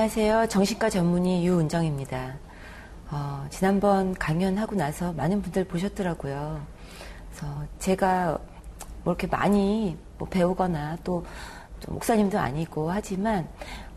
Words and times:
안녕하세요. 0.00 0.46
정신과 0.46 0.88
전문의 0.88 1.44
유은정입니다. 1.44 2.38
어, 3.10 3.46
지난번 3.50 4.14
강연하고 4.14 4.74
나서 4.74 5.12
많은 5.12 5.42
분들 5.42 5.64
보셨더라고요. 5.64 6.64
그래서 7.28 7.64
제가 7.78 8.38
뭐 9.04 9.12
이렇게 9.12 9.26
많이 9.26 9.98
뭐 10.16 10.26
배우거나 10.26 10.96
또 11.04 11.26
목사님도 11.88 12.38
아니고 12.38 12.90
하지만 12.90 13.48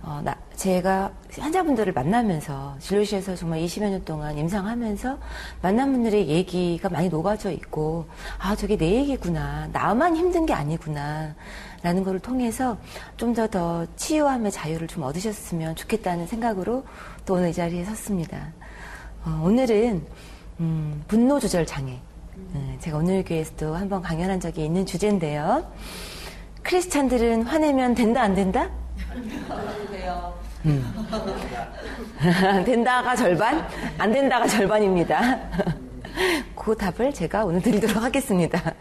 어, 0.02 0.20
나, 0.22 0.36
제가 0.56 1.12
환자분들을 1.40 1.94
만나면서 1.94 2.76
진료실에서 2.80 3.36
정말 3.36 3.62
20여 3.62 3.90
년 3.90 4.04
동안 4.04 4.38
임상하면서 4.38 5.18
만난 5.62 5.94
분들의 5.94 6.28
얘기가 6.28 6.90
많이 6.90 7.08
녹아져 7.08 7.52
있고 7.52 8.06
아 8.38 8.54
저게 8.56 8.76
내 8.78 8.96
얘기구나 8.96 9.70
나만 9.72 10.18
힘든 10.18 10.46
게 10.46 10.54
아니구나 10.54 11.34
라는 11.82 12.04
것을 12.04 12.20
통해서 12.20 12.78
좀 13.16 13.34
더더 13.34 13.86
치유함의 13.96 14.52
자유를 14.52 14.88
좀 14.88 15.04
얻으셨으면 15.04 15.76
좋겠다는 15.76 16.28
생각으로 16.28 16.86
또 17.26 17.36
오늘 17.36 17.50
이 17.50 17.54
자리에 17.54 17.84
섰습니다. 17.86 18.54
어, 19.26 19.42
오늘은 19.44 20.06
음, 20.60 21.04
분노 21.08 21.40
조절 21.40 21.66
장애. 21.66 22.00
음, 22.36 22.78
제가 22.80 22.98
오늘 22.98 23.24
교회에서도 23.24 23.76
한번 23.76 24.02
강연한 24.02 24.40
적이 24.40 24.66
있는 24.66 24.86
주제인데요. 24.86 25.66
크리스찬들은 26.64 27.44
화내면 27.44 27.94
된다 27.94 28.22
안 28.22 28.34
된다? 28.34 28.70
음. 30.66 30.82
된다가 32.66 33.16
절반, 33.16 33.68
안 33.98 34.12
된다가 34.12 34.48
절반입니다. 34.48 35.40
그 36.56 36.76
답을 36.76 37.14
제가 37.14 37.44
오늘 37.44 37.62
드리도록 37.62 38.02
하겠습니다. 38.02 38.74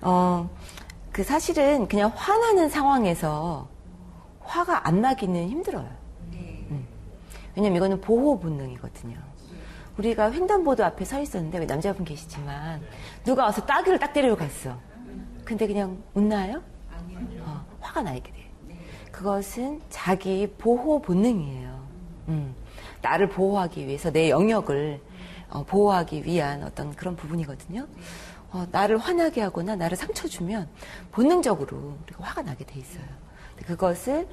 어, 0.00 0.48
그 1.10 1.24
사실은 1.24 1.88
그냥 1.88 2.12
화나는 2.14 2.68
상황에서 2.68 3.68
화가 4.40 4.86
안 4.86 5.00
나기는 5.00 5.48
힘들어요. 5.48 5.88
음. 6.32 6.86
왜냐면 7.56 7.76
이거는 7.76 8.00
보호 8.00 8.38
본능이거든요. 8.38 9.16
우리가 9.98 10.32
횡단보도 10.32 10.84
앞에 10.84 11.04
서 11.04 11.20
있었는데 11.20 11.58
왜 11.58 11.66
남자분 11.66 12.04
계시지만 12.04 12.80
누가 13.24 13.44
와서 13.44 13.64
따귀를 13.66 13.98
딱 13.98 14.12
때리러 14.12 14.36
갔어. 14.36 14.78
근데 15.44 15.66
그냥 15.66 16.00
웃나요? 16.14 16.62
어, 17.80 17.86
화가 17.86 18.02
나게 18.02 18.20
돼. 18.20 18.50
그것은 19.10 19.80
자기 19.90 20.46
보호 20.58 21.00
본능이에요. 21.02 21.88
음, 22.28 22.54
나를 23.02 23.28
보호하기 23.28 23.86
위해서 23.86 24.10
내 24.10 24.30
영역을 24.30 25.00
어, 25.50 25.64
보호하기 25.64 26.24
위한 26.24 26.62
어떤 26.62 26.94
그런 26.94 27.16
부분이거든요. 27.16 27.86
어, 28.52 28.66
나를 28.70 28.98
화나게 28.98 29.42
하거나 29.42 29.76
나를 29.76 29.96
상처 29.96 30.28
주면 30.28 30.68
본능적으로 31.12 31.98
우리가 32.04 32.24
화가 32.24 32.42
나게 32.42 32.64
돼 32.64 32.78
있어요. 32.78 33.04
그것을 33.66 34.28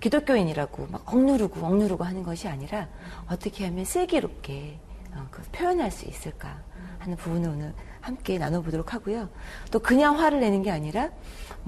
기독교인이라고 0.00 0.86
막 0.90 1.12
억누르고 1.12 1.64
억누르고 1.64 2.04
하는 2.04 2.22
것이 2.22 2.48
아니라 2.48 2.88
어떻게 3.28 3.64
하면 3.66 3.84
슬기롭게 3.84 4.78
어, 5.14 5.26
표현할 5.52 5.90
수 5.90 6.06
있을까 6.06 6.62
하는 6.98 7.16
부분을 7.16 7.48
오늘 7.48 7.74
함께 8.00 8.38
나눠보도록 8.38 8.94
하고요. 8.94 9.28
또 9.70 9.80
그냥 9.80 10.18
화를 10.18 10.40
내는 10.40 10.62
게 10.62 10.70
아니라 10.70 11.10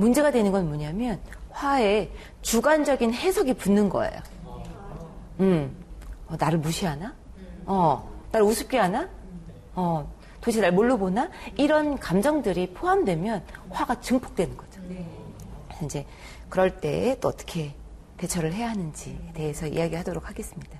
문제가 0.00 0.31
되는 0.31 0.50
건 0.50 0.66
뭐냐면 0.66 1.21
화에 1.50 2.11
주관적인 2.43 3.12
해석이 3.12 3.55
붙는 3.55 3.88
거예요. 3.91 4.19
음, 5.41 5.77
어, 6.27 6.34
나를 6.38 6.59
무시하나? 6.59 7.15
어, 7.66 8.11
나를 8.33 8.47
우습게 8.47 8.78
하나? 8.78 9.09
어, 9.75 10.11
도대체 10.41 10.61
날 10.62 10.72
뭘로 10.72 10.97
보나? 10.97 11.28
이런 11.56 11.99
감정들이 11.99 12.72
포함되면 12.72 13.44
화가 13.71 14.00
증폭되는 14.00 14.56
거죠. 14.56 14.81
그래서 15.69 15.84
이제 15.84 16.06
그럴 16.49 16.81
때 16.81 17.17
또 17.21 17.28
어떻게 17.28 17.75
대처를 18.17 18.53
해야 18.55 18.71
하는지에 18.71 19.32
대해서 19.34 19.67
이야기하도록 19.67 20.28
하겠습니다. 20.28 20.78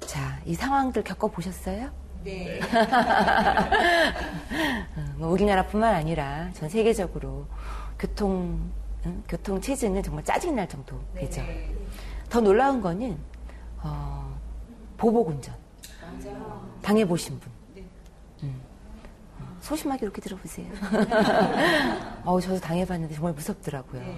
자, 0.00 0.40
이 0.46 0.54
상황들 0.54 1.04
겪어보셨어요? 1.04 1.90
네. 2.24 2.60
뭐 5.16 5.28
우리나라뿐만 5.30 5.94
아니라 5.94 6.50
전 6.52 6.68
세계적으로 6.68 7.46
교통 7.98 8.70
응? 9.06 9.22
교통 9.28 9.60
체증은 9.60 10.02
정말 10.02 10.24
짜증 10.24 10.54
날 10.54 10.68
정도 10.68 11.00
되죠. 11.14 11.42
네. 11.42 11.74
더 12.28 12.40
놀라운 12.40 12.80
거는 12.80 13.18
어, 13.82 14.38
보복 14.96 15.28
운전 15.28 15.54
당해 16.80 17.04
보신 17.04 17.38
분. 17.38 17.50
네. 17.74 17.84
음. 18.44 18.60
소심하게 19.60 20.06
이렇게 20.06 20.20
들어보세요. 20.20 20.66
어, 22.24 22.40
저도 22.40 22.60
당해봤는데 22.60 23.14
정말 23.14 23.32
무섭더라고요. 23.32 24.00
네. 24.00 24.16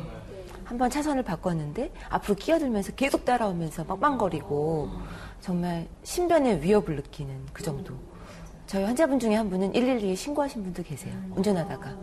한번 0.65 0.91
차선을 0.91 1.23
바꿨는데 1.23 1.93
앞으로 2.09 2.35
끼어들면서 2.35 2.93
계속 2.93 3.25
따라오면서 3.25 3.85
빵빵거리고 3.85 4.91
정말 5.41 5.87
신변의 6.03 6.63
위협을 6.63 6.97
느끼는 6.97 7.47
그 7.53 7.63
정도. 7.63 7.95
저희 8.67 8.85
환자분 8.85 9.19
중에 9.19 9.35
한 9.35 9.51
분은 9.51 9.73
112에 9.73 10.17
신고하신 10.17 10.63
분도 10.65 10.83
계세요. 10.83 11.15
운전하다가. 11.37 11.97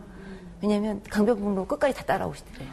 왜냐면 0.61 1.01
강변북로 1.09 1.65
끝까지 1.65 1.93
다 1.95 2.03
따라오시더래요. 2.05 2.69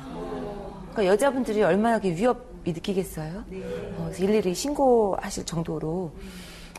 그러니까 0.93 1.06
여자분들이 1.06 1.62
얼마나 1.62 1.98
위협이 2.03 2.72
느끼겠어요? 2.72 3.38
어, 3.38 4.04
그래서 4.04 4.25
일일이 4.25 4.54
신고하실 4.54 5.47
정도로 5.47 6.12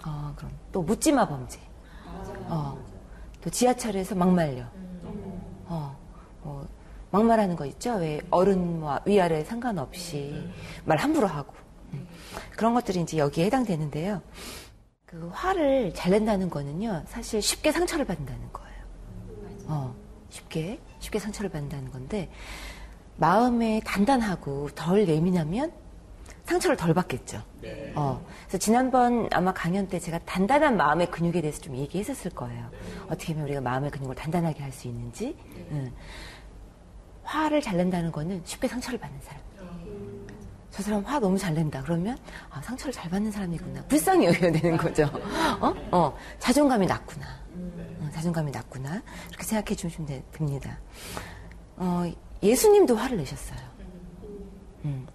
어, 0.06 0.34
그럼 0.36 0.52
또 0.72 0.84
묻지마 0.84 1.28
범죄. 1.28 1.60
어, 2.48 2.78
또 3.42 3.50
지하철에서 3.50 4.14
막 4.16 4.32
말려. 4.32 4.66
어, 7.12 7.18
뭐 7.18 7.22
막말하는 7.22 7.56
거 7.56 7.66
있죠? 7.66 7.96
왜 7.96 8.22
어른과 8.30 9.02
위아래 9.06 9.44
상관없이 9.44 10.48
말 10.86 10.98
함부로 10.98 11.28
하고 11.28 11.54
음. 11.94 12.08
그런 12.56 12.74
것들이 12.74 13.02
이제 13.02 13.18
여기에 13.18 13.46
해당되는데요. 13.46 14.22
그 15.06 15.30
화를 15.34 15.94
잘 15.96 16.12
낸다는 16.12 16.50
거는요, 16.52 17.04
사실 17.08 17.42
쉽게 17.42 17.72
상처를 17.72 18.06
받는다는 18.06 18.54
거예요. 18.54 18.70
어, 19.68 19.96
쉽게. 20.30 20.80
쉽게 21.00 21.18
상처를 21.18 21.50
받는다는 21.50 21.92
건데 21.92 22.30
마음에 23.16 23.82
단단하고 23.86 24.70
덜 24.76 25.08
예민하면 25.08 25.72
상처를 26.46 26.76
덜 26.78 26.94
받겠죠. 26.94 27.42
네. 27.62 27.94
어, 27.96 28.24
그래서 28.48 28.58
지난번 28.58 29.30
아마 29.32 29.54
강연 29.54 29.88
때 29.88 30.00
제가 30.00 30.20
단단한 30.26 30.78
마음의 30.78 31.10
근육에 31.12 31.42
대해서 31.42 31.62
좀 31.62 31.76
얘기했었을 31.76 32.32
거예요. 32.32 32.70
네. 32.72 32.78
어떻게 33.06 33.34
하면 33.34 33.46
우리가 33.46 33.62
마음의 33.62 33.92
근육을 33.92 34.16
단단하게 34.16 34.62
할 34.62 34.72
수 34.72 34.88
있는지. 34.88 35.36
네. 35.56 35.68
응. 35.72 35.94
화를 37.30 37.62
잘 37.62 37.78
낸다는 37.78 38.12
거는 38.12 38.42
쉽게 38.44 38.68
상처를 38.68 39.00
받는 39.00 39.20
사람. 39.22 39.40
저 40.72 40.84
사람 40.84 41.04
화 41.04 41.20
너무 41.20 41.38
잘 41.38 41.54
낸다. 41.54 41.84
그러면 41.84 42.18
아, 42.50 42.62
상처를 42.62 42.92
잘 42.92 43.10
받는 43.10 43.32
사람이구나. 43.32 43.84
불쌍히 43.84 44.26
여겨야 44.26 44.52
되는 44.52 44.78
거죠. 44.78 45.04
어? 45.62 45.74
어, 45.92 46.18
자존감이 46.40 46.88
낮구나. 46.88 47.26
어, 48.00 48.10
자존감이 48.14 48.52
낮구나. 48.52 49.02
이렇게 49.30 49.44
생각해 49.44 49.76
주시면 49.76 50.24
됩니다. 50.32 50.80
어, 51.78 52.12
예수님도 52.42 52.96
화를 52.96 53.18
내셨어요. 53.18 53.60
음. 54.86 55.08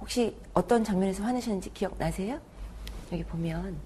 혹시 0.00 0.36
어떤 0.54 0.84
장면에서 0.84 1.24
화내셨는지 1.24 1.72
기억나세요? 1.72 2.38
여기 3.10 3.24
보면 3.24 3.76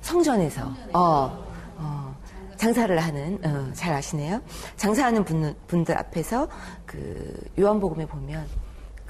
성전에서 0.00 0.72
어, 0.94 1.46
어, 1.76 2.16
장사를 2.66 2.98
하는 2.98 3.38
어, 3.44 3.72
잘 3.74 3.94
아시네요. 3.94 4.40
장사하는 4.76 5.24
분, 5.24 5.54
분들 5.68 5.96
앞에서 5.96 6.48
그 6.84 7.38
요한복음에 7.56 8.06
보면 8.06 8.44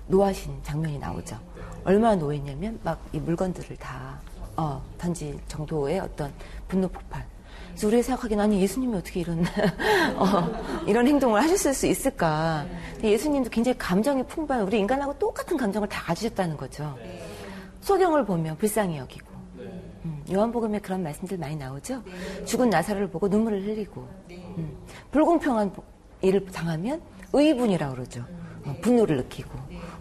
노하신 0.09 0.61
장면이 0.63 0.99
나오죠. 0.99 1.39
얼마나 1.85 2.17
노했냐면 2.17 2.79
막 2.83 2.99
이 3.15 3.19
물건들을 3.19 3.77
다 3.79 4.21
어, 4.57 4.83
던질 4.99 5.39
정도의 5.49 6.01
어떤 6.01 6.31
분노 6.69 6.87
폭발. 6.89 7.25
그래서 7.71 7.87
우리가 7.87 8.03
생각하기는 8.03 8.45
아니 8.45 8.61
예수님이 8.61 8.95
어떻게 8.99 9.21
이런 9.21 9.43
어, 10.17 10.85
이런 10.87 11.07
행동을 11.07 11.43
하셨을 11.43 11.73
수 11.73 11.87
있을까? 11.87 12.67
예수님도 13.03 13.49
굉장히 13.49 13.79
감정이 13.79 14.23
풍부한 14.25 14.65
우리 14.65 14.79
인간하고 14.79 15.19
똑같은 15.19 15.57
감정을 15.57 15.89
다 15.89 16.03
가지셨다는 16.03 16.59
거죠. 16.59 16.95
소경을 17.81 18.27
보면 18.27 18.59
불쌍히 18.59 18.99
여기고 18.99 19.29
음, 19.31 19.36
요한복음에 20.31 20.81
그런 20.81 21.03
말씀들 21.03 21.39
많이 21.39 21.57
나오죠. 21.57 22.03
죽은 22.45 22.71
나사를 22.71 23.09
보고 23.11 23.29
눈물을 23.29 23.63
흘리고. 23.65 24.09
음, 24.31 24.77
불공평한 25.11 25.73
일을 26.23 26.47
당하면 26.47 27.01
의분이라고 27.33 27.95
그러죠. 27.95 28.25
어, 28.65 28.75
분노를 28.81 29.17
느끼고. 29.19 29.51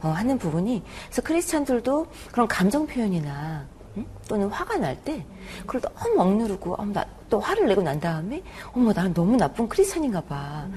어, 0.02 0.10
하는 0.10 0.38
부분이. 0.38 0.84
그래서 1.06 1.22
크리스찬들도 1.22 2.08
그런 2.32 2.48
감정 2.48 2.86
표현이나 2.88 3.66
응? 3.98 4.06
또는 4.28 4.48
화가 4.50 4.78
날 4.78 4.98
때 5.04 5.26
그걸 5.66 5.82
너무 5.82 6.22
억누르고 6.22 6.74
어, 6.76 6.86
나, 6.86 7.06
또 7.30 7.40
화를 7.40 7.68
내고 7.68 7.82
난 7.82 8.00
다음에 8.00 8.42
어머 8.74 8.92
나는 8.94 9.14
너무 9.14 9.38
나쁜 9.38 9.68
크리스찬인가 9.70 10.22
봐. 10.22 10.68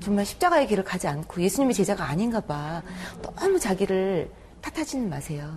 정말 0.00 0.24
십자가의 0.24 0.66
길을 0.66 0.84
가지 0.84 1.06
않고 1.08 1.40
예수님의 1.40 1.74
제자가 1.74 2.04
아닌가 2.08 2.40
봐. 2.40 2.82
너무 3.22 3.58
자기를 3.58 4.30
탓하지는 4.60 5.08
마세요. 5.08 5.56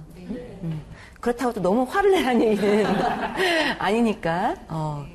응? 0.63 0.81
응. 1.19 1.21
그렇다고 1.21 1.54
또 1.54 1.62
너무 1.62 1.83
화를 1.83 2.12
내라는 2.12 2.42
얘기는 2.42 2.86
아니니까 3.80 4.56
어, 4.69 5.06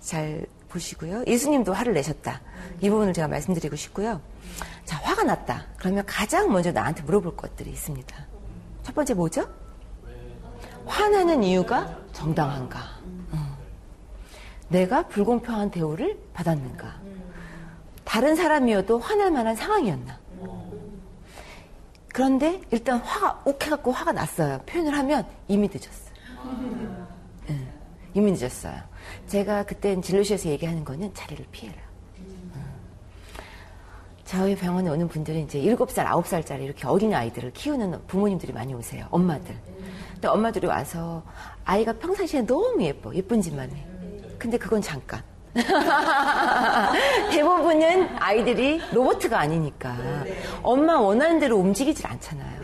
잘 0.00 0.46
보시고요 0.68 1.24
예수님도 1.26 1.72
화를 1.72 1.94
내셨다 1.94 2.40
이 2.80 2.90
부분을 2.90 3.12
제가 3.12 3.28
말씀드리고 3.28 3.76
싶고요 3.76 4.20
자, 4.84 4.98
화가 4.98 5.24
났다. 5.24 5.64
그러면 5.76 6.04
가장 6.06 6.52
먼저 6.52 6.70
나한테 6.70 7.02
물어볼 7.02 7.36
것들이 7.36 7.70
있습니다. 7.70 8.16
첫 8.82 8.94
번째 8.94 9.14
뭐죠? 9.14 9.48
화나는 10.86 11.42
이유가 11.42 11.98
정당한가? 12.12 12.78
어. 13.32 13.58
내가 14.68 15.08
불공평한 15.08 15.70
대우를 15.70 16.18
받았는가? 16.34 16.94
다른 18.04 18.36
사람이어도 18.36 18.98
화날 18.98 19.30
만한 19.30 19.56
상황이었나? 19.56 20.18
그런데 22.14 22.60
일단 22.70 22.98
화가 23.00 23.42
욱해갖고 23.44 23.90
화가 23.90 24.12
났어요. 24.12 24.60
표현을 24.66 24.96
하면 24.98 25.26
이미 25.48 25.68
늦었어요. 25.68 26.14
응, 27.50 27.68
이미 28.14 28.30
늦었어요. 28.30 28.80
제가 29.26 29.64
그땐 29.64 30.00
진료실에서 30.00 30.48
얘기하는 30.48 30.84
거는 30.84 31.12
자리를 31.12 31.44
피해라. 31.50 31.76
저희 34.24 34.54
병원에 34.54 34.90
오는 34.90 35.08
분들이 35.08 35.42
이제 35.42 35.58
7살, 35.58 36.06
9살짜리 36.06 36.62
이렇게 36.62 36.86
어린 36.86 37.12
아이들을 37.12 37.52
키우는 37.52 38.06
부모님들이 38.06 38.52
많이 38.52 38.72
오세요. 38.74 39.08
엄마들. 39.10 39.52
근데 40.12 40.28
엄마들이 40.28 40.68
와서 40.68 41.24
아이가 41.64 41.92
평상시에 41.94 42.42
너무 42.42 42.80
예뻐. 42.80 43.12
예쁜 43.12 43.42
짓만 43.42 43.72
해. 43.72 43.84
근데 44.38 44.56
그건 44.56 44.80
잠깐. 44.80 45.20
대부분은 47.30 48.08
아이들이 48.18 48.80
로버트가 48.92 49.38
아니니까 49.38 49.96
엄마 50.62 50.98
원하는 50.98 51.38
대로 51.38 51.58
움직이질 51.58 52.06
않잖아요. 52.06 52.54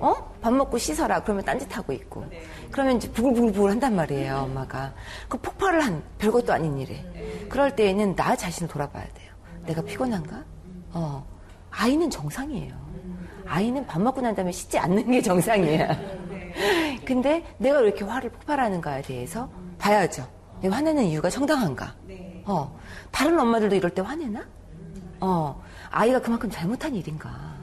어? 0.00 0.14
밥 0.40 0.52
먹고 0.52 0.78
씻어라. 0.78 1.22
그러면 1.22 1.44
딴짓하고 1.44 1.92
있고. 1.92 2.26
그러면 2.70 2.96
이제 2.96 3.10
부글부글부글 3.10 3.70
한단 3.70 3.96
말이에요, 3.96 4.36
엄마가. 4.44 4.92
그 5.28 5.38
폭발을 5.38 5.80
한 5.80 6.02
별것도 6.18 6.52
아닌 6.52 6.78
일에. 6.78 7.04
그럴 7.48 7.74
때에는 7.74 8.14
나 8.14 8.36
자신을 8.36 8.68
돌아봐야 8.68 9.04
돼요. 9.04 9.32
내가 9.64 9.82
피곤한가? 9.82 10.44
어. 10.92 11.26
아이는 11.70 12.10
정상이에요. 12.10 12.74
아이는 13.46 13.86
밥 13.86 14.00
먹고 14.00 14.20
난 14.20 14.34
다음에 14.34 14.52
씻지 14.52 14.78
않는 14.78 15.10
게 15.10 15.22
정상이에요. 15.22 15.88
근데 17.04 17.44
내가 17.58 17.78
왜 17.80 17.88
이렇게 17.88 18.04
화를 18.04 18.30
폭발하는가에 18.30 19.02
대해서 19.02 19.48
봐야죠. 19.78 20.26
화내는 20.64 21.04
이유가 21.04 21.28
정당한가? 21.30 21.94
어. 22.46 22.78
다른 23.10 23.38
엄마들도 23.38 23.74
이럴 23.74 23.90
때 23.90 24.02
화내나? 24.02 24.44
어. 25.20 25.62
아이가 25.90 26.20
그만큼 26.20 26.50
잘못한 26.50 26.94
일인가? 26.94 27.54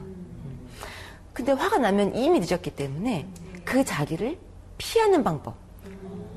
근데 1.32 1.52
화가 1.52 1.78
나면 1.78 2.14
이미 2.14 2.38
늦었기 2.40 2.70
때문에 2.76 3.26
그 3.64 3.84
자기를 3.84 4.38
피하는 4.78 5.24
방법. 5.24 5.56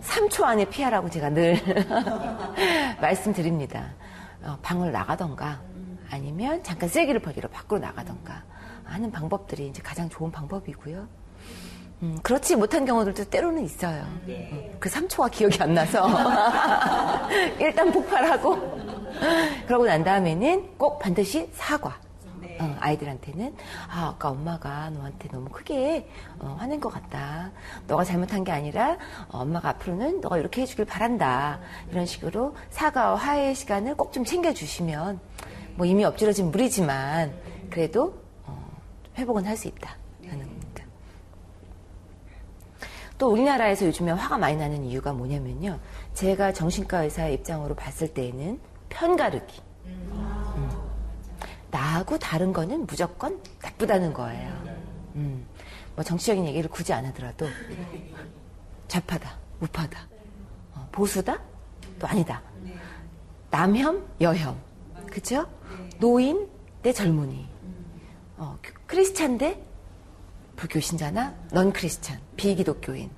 3초 0.01 0.43
안에 0.43 0.65
피하라고 0.65 1.09
제가 1.09 1.29
늘 1.29 1.57
말씀드립니다. 3.01 3.93
어, 4.43 4.57
방을 4.61 4.91
나가던가 4.91 5.61
아니면 6.09 6.63
잠깐 6.63 6.87
쓰레기를 6.87 7.19
버리러 7.21 7.49
밖으로 7.49 7.79
나가던가 7.79 8.43
하는 8.85 9.11
방법들이 9.11 9.67
이제 9.67 9.81
가장 9.81 10.07
좋은 10.09 10.31
방법이고요. 10.31 11.07
음, 12.03 12.19
그렇지 12.21 12.55
못한 12.55 12.85
경우들도 12.85 13.25
때로는 13.25 13.65
있어요. 13.65 14.05
네. 14.25 14.75
그 14.79 14.87
3초가 14.89 15.31
기억이 15.31 15.61
안 15.61 15.73
나서 15.73 16.07
일단 17.59 17.91
폭발하고 17.91 18.55
그러고 19.65 19.85
난 19.85 20.03
다음에는 20.03 20.77
꼭 20.77 20.99
반드시 20.99 21.49
사과. 21.53 21.97
네. 22.39 22.57
어, 22.61 22.75
아이들한테는 22.79 23.55
아 23.89 24.09
아까 24.13 24.29
엄마가 24.29 24.91
너한테 24.91 25.27
너무 25.29 25.49
크게 25.49 26.07
어, 26.39 26.55
화낸 26.59 26.79
것 26.79 26.89
같다. 26.89 27.49
너가 27.87 28.03
잘못한 28.03 28.43
게 28.43 28.51
아니라 28.51 28.97
어, 29.29 29.39
엄마가 29.39 29.69
앞으로는 29.69 30.21
너가 30.21 30.37
이렇게 30.37 30.61
해주길 30.61 30.85
바란다. 30.85 31.59
이런 31.89 32.05
식으로 32.05 32.55
사과와 32.69 33.15
화해의 33.15 33.55
시간을 33.55 33.95
꼭 33.95 34.11
좀 34.11 34.23
챙겨주시면 34.23 35.19
뭐 35.75 35.85
이미 35.87 36.03
엎질러진 36.05 36.51
물이지만 36.51 37.33
그래도 37.71 38.13
어, 38.45 38.69
회복은 39.17 39.45
할 39.47 39.57
수 39.57 39.67
있다. 39.67 39.95
또 43.17 43.31
우리나라에서 43.31 43.87
요즘에 43.87 44.11
화가 44.11 44.37
많이 44.37 44.55
나는 44.55 44.83
이유가 44.83 45.11
뭐냐면요. 45.11 45.79
제가 46.13 46.53
정신과 46.53 47.03
의사의 47.03 47.35
입장으로 47.35 47.75
봤을 47.75 48.07
때에는 48.13 48.59
편가르기. 48.89 49.61
음. 49.85 50.69
나하고 51.71 52.17
다른 52.17 52.53
거는 52.53 52.85
무조건 52.85 53.41
나쁘다는 53.61 54.13
거예요. 54.13 54.51
음. 55.15 55.45
뭐 55.95 56.03
정치적인 56.03 56.45
얘기를 56.45 56.69
굳이 56.69 56.93
안 56.93 57.05
하더라도 57.07 57.47
좌파다, 58.87 59.37
우파다, 59.59 60.07
어, 60.75 60.87
보수다, 60.91 61.41
또 61.99 62.07
아니다. 62.07 62.41
남혐, 63.49 64.05
여혐, 64.21 64.55
그죠? 65.11 65.47
노인 65.99 66.47
대 66.83 66.93
젊은이, 66.93 67.49
어, 68.37 68.57
크리스찬 68.85 69.39
대 69.39 69.59
불교 70.57 70.79
신자나 70.79 71.35
넌 71.51 71.71
크리스찬, 71.71 72.19
비기독교인. 72.35 73.11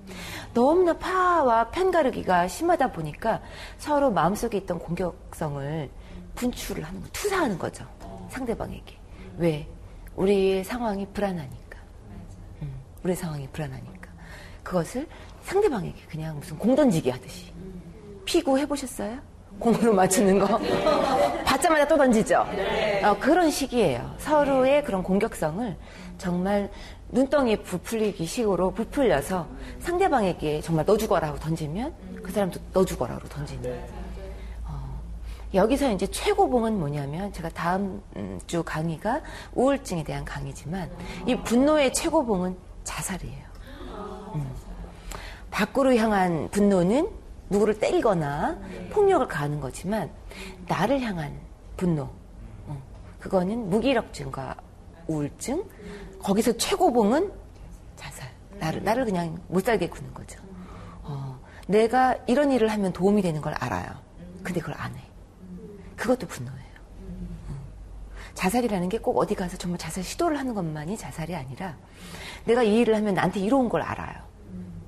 너무나 0.53 0.97
파와 0.97 1.71
편가르기가 1.71 2.49
심하다 2.49 2.91
보니까 2.91 3.41
서로 3.77 4.11
마음속에 4.11 4.57
있던 4.59 4.77
공격성을 4.77 5.89
분출을 6.35 6.83
하는 6.83 7.01
거, 7.01 7.07
투사하는 7.13 7.57
거죠. 7.57 7.87
상대방에게. 8.29 8.97
왜? 9.37 9.67
우리의 10.17 10.65
상황이 10.65 11.07
불안하니까. 11.07 11.79
음, 12.61 12.73
우리의 13.03 13.15
상황이 13.15 13.47
불안하니까. 13.47 14.11
그것을 14.61 15.07
상대방에게 15.43 15.99
그냥 16.09 16.37
무슨 16.39 16.57
공 16.59 16.75
던지기 16.75 17.09
하듯이. 17.09 17.53
피구 18.25 18.59
해보셨어요? 18.59 19.21
공으로 19.59 19.93
맞추는 19.93 20.39
거. 20.39 20.59
받자마자 21.45 21.87
또 21.87 21.97
던지죠? 21.97 22.45
어, 23.03 23.17
그런 23.19 23.49
식이에요. 23.51 24.15
서로의 24.17 24.83
그런 24.83 25.03
공격성을 25.03 25.75
정말 26.17 26.69
눈덩이에 27.09 27.57
부풀리기 27.57 28.25
식으로 28.25 28.71
부풀려서 28.71 29.47
상대방에게 29.79 30.61
정말 30.61 30.85
너 30.85 30.95
죽어라 30.95 31.29
하고 31.29 31.39
던지면 31.39 31.93
그 32.23 32.31
사람도 32.31 32.59
너 32.73 32.85
죽어라 32.85 33.15
하고 33.15 33.27
던지는. 33.27 33.79
어, 34.65 35.01
여기서 35.53 35.91
이제 35.91 36.07
최고봉은 36.07 36.79
뭐냐면 36.79 37.33
제가 37.33 37.49
다음 37.49 38.01
주 38.47 38.63
강의가 38.63 39.21
우울증에 39.55 40.03
대한 40.03 40.23
강의지만 40.23 40.89
이 41.25 41.35
분노의 41.35 41.93
최고봉은 41.93 42.55
자살이에요. 42.83 43.49
음. 44.35 44.47
밖으로 45.49 45.95
향한 45.95 46.47
분노는 46.51 47.09
누구를 47.49 47.79
때리거나 47.79 48.57
폭력을 48.91 49.27
가하는 49.27 49.59
거지만 49.59 50.09
나를 50.67 51.01
향한 51.01 51.39
분노 51.77 52.09
어, 52.67 52.81
그거는 53.19 53.69
무기력증과 53.69 54.55
우울증 55.07 55.63
거기서 56.19 56.57
최고봉은 56.57 57.31
자살 57.95 58.29
나를 58.59 58.83
나를 58.83 59.05
그냥 59.05 59.39
못 59.47 59.63
살게 59.65 59.89
구는 59.89 60.13
거죠. 60.13 60.39
어, 61.03 61.39
내가 61.67 62.15
이런 62.27 62.51
일을 62.51 62.67
하면 62.69 62.93
도움이 62.93 63.21
되는 63.21 63.41
걸 63.41 63.53
알아요. 63.53 63.87
근데 64.43 64.59
그걸 64.59 64.75
안 64.77 64.93
해. 64.95 65.01
그것도 65.95 66.27
분노예요. 66.27 66.59
어. 67.49 67.53
자살이라는 68.35 68.89
게 68.89 68.99
꼭 68.99 69.17
어디 69.17 69.33
가서 69.35 69.57
정말 69.57 69.77
자살 69.79 70.03
시도를 70.03 70.37
하는 70.37 70.53
것만이 70.53 70.97
자살이 70.97 71.35
아니라 71.35 71.77
내가 72.45 72.63
이 72.63 72.77
일을 72.79 72.95
하면 72.95 73.15
나한테 73.15 73.39
이로운 73.39 73.69
걸 73.69 73.81
알아요. 73.81 74.15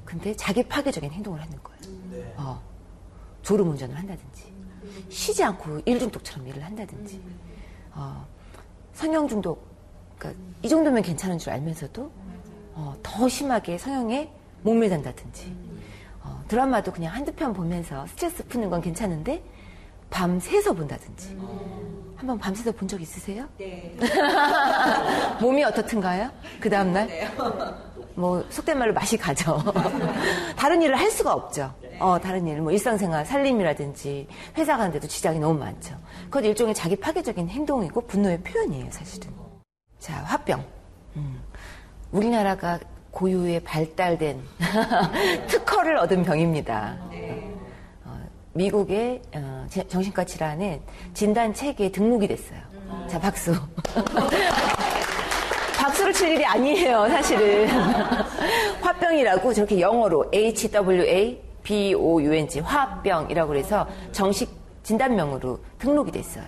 근데 0.06 0.36
자기 0.36 0.64
파괴적인 0.64 1.12
행동을 1.12 1.42
하는 1.42 1.58
거예요. 1.64 2.01
어, 2.38 2.62
졸음 3.42 3.70
운전을 3.72 3.96
한다든지 3.98 4.52
쉬지 5.10 5.44
않고 5.44 5.82
일중독처럼 5.86 6.48
일을 6.48 6.64
한다든지 6.64 7.22
어, 7.94 8.26
성형 8.94 9.28
중독 9.28 9.66
그러니까 10.18 10.42
이 10.62 10.70
정도면 10.70 11.02
괜찮은 11.04 11.38
줄 11.38 11.52
알면서도 11.54 12.12
어, 12.74 12.96
더 13.04 13.28
심하게 13.28 13.78
성형에 13.78 14.32
목매단다든지 14.64 15.56
어, 16.24 16.44
드라마도 16.48 16.92
그냥 16.92 17.14
한두 17.16 17.32
편 17.34 17.54
보면서 17.54 18.06
스트레스 18.08 18.46
푸는 18.48 18.70
건 18.70 18.82
괜찮은데 18.82 19.44
밤새서 20.10 20.74
본다든지 20.74 21.38
한번 22.18 22.38
밤새서 22.38 22.72
본 22.74 22.88
적 22.88 23.02
있으세요? 23.02 23.48
네. 23.58 23.96
몸이 25.42 25.64
어떻든가요? 25.64 26.30
그 26.60 26.70
다음날? 26.70 27.08
뭐 28.16 28.46
속된 28.50 28.78
말로 28.78 28.94
맛이 28.94 29.18
가죠. 29.18 29.58
다른 30.56 30.82
일을 30.82 30.96
할 30.96 31.10
수가 31.10 31.34
없죠. 31.34 31.74
어, 32.02 32.20
다른 32.20 32.48
일, 32.48 32.62
뭐 32.62 32.72
일상생활, 32.72 33.26
살림이라든지 33.26 34.28
회사 34.58 34.76
가는데도 34.76 35.08
지장이 35.08 35.40
너무 35.40 35.60
많죠. 35.60 35.96
그것 36.26 36.44
일종의 36.44 36.74
자기 36.74 36.96
파괴적인 36.96 37.48
행동이고 37.48 38.02
분노의 38.08 38.42
표현이에요, 38.42 38.90
사실은. 38.90 39.30
자, 40.00 40.16
화병. 40.24 40.64
음. 41.18 41.42
우리나라가 42.12 42.80
고유의 43.12 43.60
발달된 43.62 44.42
특허를 45.48 45.98
얻은 45.98 46.24
병입니다. 46.24 46.98
어, 48.06 48.20
미국의 48.54 49.22
어, 49.36 49.68
정신과 49.88 50.24
질환은 50.24 50.82
진단 51.14 51.54
체계에 51.54 51.92
등록이 51.92 52.28
됐어요. 52.28 52.60
자, 53.08 53.20
박수. 53.20 53.54
박수를 55.78 56.14
칠 56.14 56.30
일이 56.30 56.46
아니에요, 56.46 57.08
사실은. 57.10 57.68
화병이라고 58.82 59.54
저렇게 59.54 59.80
영어로 59.80 60.30
HWA 60.34 61.51
BOUNG 61.64 62.60
화병이라고 62.60 63.48
그래서 63.48 63.88
정식 64.12 64.52
진단명으로 64.84 65.60
등록이 65.80 66.12
됐어요. 66.12 66.46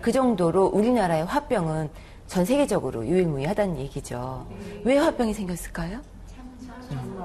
그 0.00 0.12
정도로 0.12 0.66
우리나라의 0.66 1.24
화병은 1.24 1.90
전 2.26 2.44
세계적으로 2.44 3.06
유일무이하다는 3.06 3.78
얘기죠. 3.78 4.46
왜 4.84 4.96
화병이 4.96 5.34
생겼을까요? 5.34 6.00
음. 6.90 7.24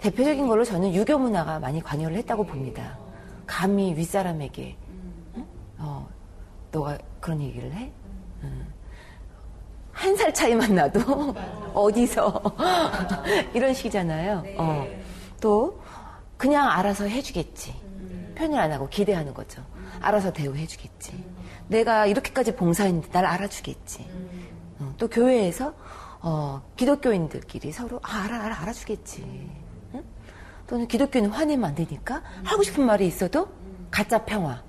대표적인 0.00 0.46
걸로 0.46 0.64
저는 0.64 0.94
유교 0.94 1.18
문화가 1.18 1.58
많이 1.58 1.82
관여를 1.82 2.16
했다고 2.18 2.44
봅니다. 2.44 2.96
감히 3.46 3.94
윗사람에게 3.96 4.76
어, 5.78 6.08
너가 6.70 6.98
그런 7.20 7.40
얘기를 7.40 7.72
해? 7.72 7.90
한살 9.98 10.32
차이만 10.32 10.76
나도 10.76 11.34
어디서 11.74 12.40
이런 13.52 13.74
식이잖아요. 13.74 14.44
어. 14.56 14.86
또 15.40 15.80
그냥 16.38 16.70
알아서 16.70 17.04
해주겠지. 17.04 17.74
표현을 18.36 18.58
안 18.58 18.72
하고 18.72 18.88
기대하는 18.88 19.34
거죠. 19.34 19.62
알아서 20.00 20.32
대우해주겠지. 20.32 21.12
내가 21.66 22.06
이렇게까지 22.06 22.54
봉사했는데 22.54 23.10
날 23.10 23.26
알아주겠지. 23.26 24.06
어, 24.78 24.94
또 24.96 25.08
교회에서 25.08 25.74
어, 26.20 26.62
기독교인들끼리 26.76 27.72
서로 27.72 28.00
아, 28.02 28.22
알아 28.24 28.44
알아 28.44 28.62
알아주겠지. 28.62 29.50
응? 29.94 30.04
또는 30.66 30.86
기독교는 30.86 31.30
화내면 31.30 31.70
안 31.70 31.74
되니까 31.74 32.22
하고 32.44 32.62
싶은 32.62 32.86
말이 32.86 33.06
있어도 33.06 33.48
가짜 33.90 34.24
평화. 34.24 34.62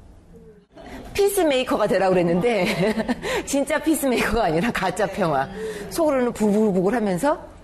피스메이커가 1.13 1.87
되라고 1.87 2.13
그랬는데 2.13 3.43
진짜 3.45 3.77
피스메이커가 3.81 4.45
아니라 4.45 4.71
가짜 4.71 5.05
평화. 5.05 5.47
속으로는 5.91 6.33
부글부글 6.33 6.95
하면서 6.95 7.33
아, 7.35 7.58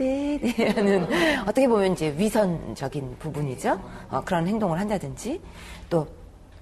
네, 0.00 0.38
네 0.40 0.70
하는 0.70 1.06
어떻게 1.42 1.68
보면 1.68 1.92
이제 1.92 2.14
위선적인 2.16 3.16
부분이죠. 3.18 3.78
어, 4.08 4.22
그런 4.24 4.46
행동을 4.46 4.80
한다든지 4.80 5.42
또 5.90 6.08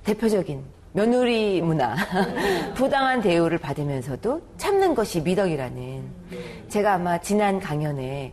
대표적인 0.02 0.64
며느리 0.92 1.62
문화 1.62 1.94
부당한 2.74 3.20
대우를 3.20 3.58
받으면서도 3.58 4.42
참는 4.56 4.92
것이 4.92 5.20
미덕이라는 5.20 6.02
제가 6.68 6.94
아마 6.94 7.18
지난 7.18 7.60
강연에 7.60 8.32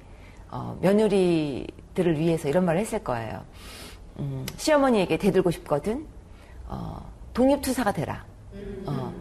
어, 0.50 0.75
며느리들을 0.81 2.17
위해서 2.17 2.50
이런 2.50 2.65
말을 2.65 2.81
했을 2.81 3.03
거예요. 3.03 3.43
음, 4.17 4.43
시어머니에게 4.57 5.17
대들고 5.17 5.51
싶거든. 5.51 6.07
어, 6.67 7.12
독립투사가 7.35 7.91
되라. 7.91 8.25
어, 8.88 9.13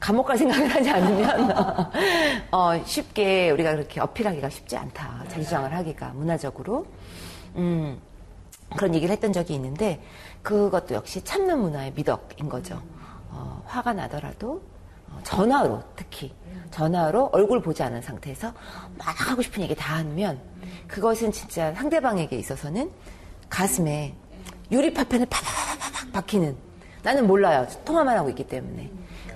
감옥 0.00 0.26
갈 0.26 0.36
생각을 0.36 0.68
하지 0.68 0.90
않으면 0.90 1.50
어, 2.50 2.84
쉽게 2.84 3.50
우리가 3.50 3.72
그렇게 3.72 4.00
어필하기가 4.00 4.50
쉽지 4.50 4.76
않다. 4.76 5.24
자기 5.28 5.44
주장을 5.44 5.72
하기가 5.72 6.08
문화적으로 6.10 6.86
음, 7.56 8.00
그런 8.76 8.94
얘기를 8.94 9.12
했던 9.12 9.32
적이 9.32 9.54
있는데 9.54 10.02
그것도 10.42 10.94
역시 10.94 11.22
참는 11.22 11.58
문화의 11.58 11.92
미덕인 11.94 12.48
거죠. 12.48 12.82
어, 13.30 13.62
화가 13.66 13.92
나더라도 13.94 14.62
어, 15.10 15.18
전화로 15.22 15.82
특히 15.96 16.34
전화로 16.70 17.30
얼굴 17.32 17.62
보지 17.62 17.82
않은 17.82 18.02
상태에서 18.02 18.52
막 18.98 19.30
하고 19.30 19.42
싶은 19.42 19.62
얘기 19.62 19.74
다 19.74 19.96
하면 19.98 20.40
그것은 20.86 21.32
진짜 21.32 21.72
상대방에게 21.74 22.36
있어서는 22.36 22.90
가슴에 23.48 24.14
유리 24.70 24.92
파편을 24.92 25.26
팍팍팍팍 25.26 26.12
박히는 26.12 26.56
나는 27.02 27.26
몰라요. 27.26 27.66
통화만 27.84 28.16
하고 28.16 28.30
있기 28.30 28.46
때문에. 28.46 28.90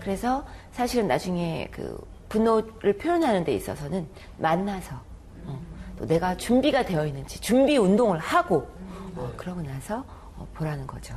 그래서 0.09 0.43
사실은 0.73 1.07
나중에 1.07 1.69
그 1.71 2.01
분노를 2.31 2.97
표현하는 2.97 3.45
데 3.45 3.53
있어서는 3.53 4.09
만나서 4.39 4.99
어, 5.45 5.61
또 5.99 6.07
내가 6.07 6.35
준비가 6.35 6.83
되어 6.83 7.05
있는지 7.07 7.39
준비 7.43 7.77
운동을 7.77 8.19
하고 8.19 8.67
어, 9.15 9.31
그러고 9.37 9.61
나서 9.61 10.03
어, 10.35 10.49
보라는 10.55 10.87
거죠. 10.87 11.15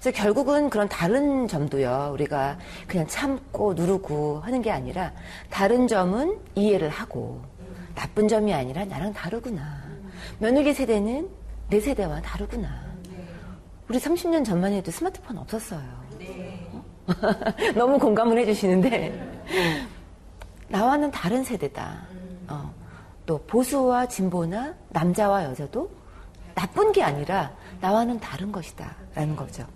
그래서 0.00 0.10
결국은 0.16 0.70
그런 0.70 0.88
다른 0.88 1.46
점도요. 1.46 2.12
우리가 2.14 2.58
그냥 2.86 3.06
참고 3.08 3.74
누르고 3.74 4.40
하는 4.40 4.62
게 4.62 4.70
아니라 4.70 5.12
다른 5.50 5.86
점은 5.86 6.38
이해를 6.54 6.88
하고 6.88 7.42
나쁜 7.94 8.26
점이 8.26 8.54
아니라 8.54 8.86
나랑 8.86 9.12
다르구나. 9.12 9.82
며느리 10.38 10.72
세대는 10.72 11.28
내 11.68 11.80
세대와 11.80 12.22
다르구나. 12.22 12.86
우리 13.86 13.98
30년 13.98 14.46
전만 14.46 14.72
해도 14.72 14.90
스마트폰 14.90 15.36
없었어요. 15.36 16.06
어? 16.18 16.55
너무 17.74 17.98
공감을 17.98 18.38
해주시는데 18.38 19.44
나와는 20.68 21.10
다른 21.10 21.44
세대다. 21.44 22.06
어. 22.48 22.74
또 23.24 23.42
보수와 23.46 24.06
진보나 24.06 24.74
남자와 24.90 25.44
여자도 25.44 25.90
나쁜 26.54 26.92
게 26.92 27.02
아니라 27.02 27.52
나와는 27.80 28.20
다른 28.20 28.52
것이다라는 28.52 29.36
거죠. 29.36 29.66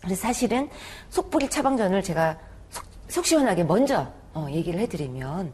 그래서 0.00 0.22
사실은 0.22 0.68
속풀이 1.08 1.48
처방전을 1.48 2.02
제가 2.02 2.38
속, 2.70 2.84
속 3.08 3.24
시원하게 3.24 3.64
먼저 3.64 4.12
어, 4.34 4.46
얘기를 4.50 4.78
해드리면 4.80 5.52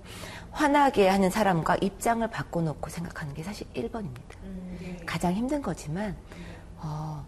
화나게 0.51 1.09
하는 1.09 1.31
사람과 1.31 1.77
입장을 1.77 2.27
바꿔놓고 2.29 2.91
생각하는 2.91 3.35
게 3.35 3.43
사실 3.43 3.67
1번입니다. 3.75 5.05
가장 5.07 5.35
힘든 5.35 5.63
거지만 5.63 6.17
어, 6.79 7.25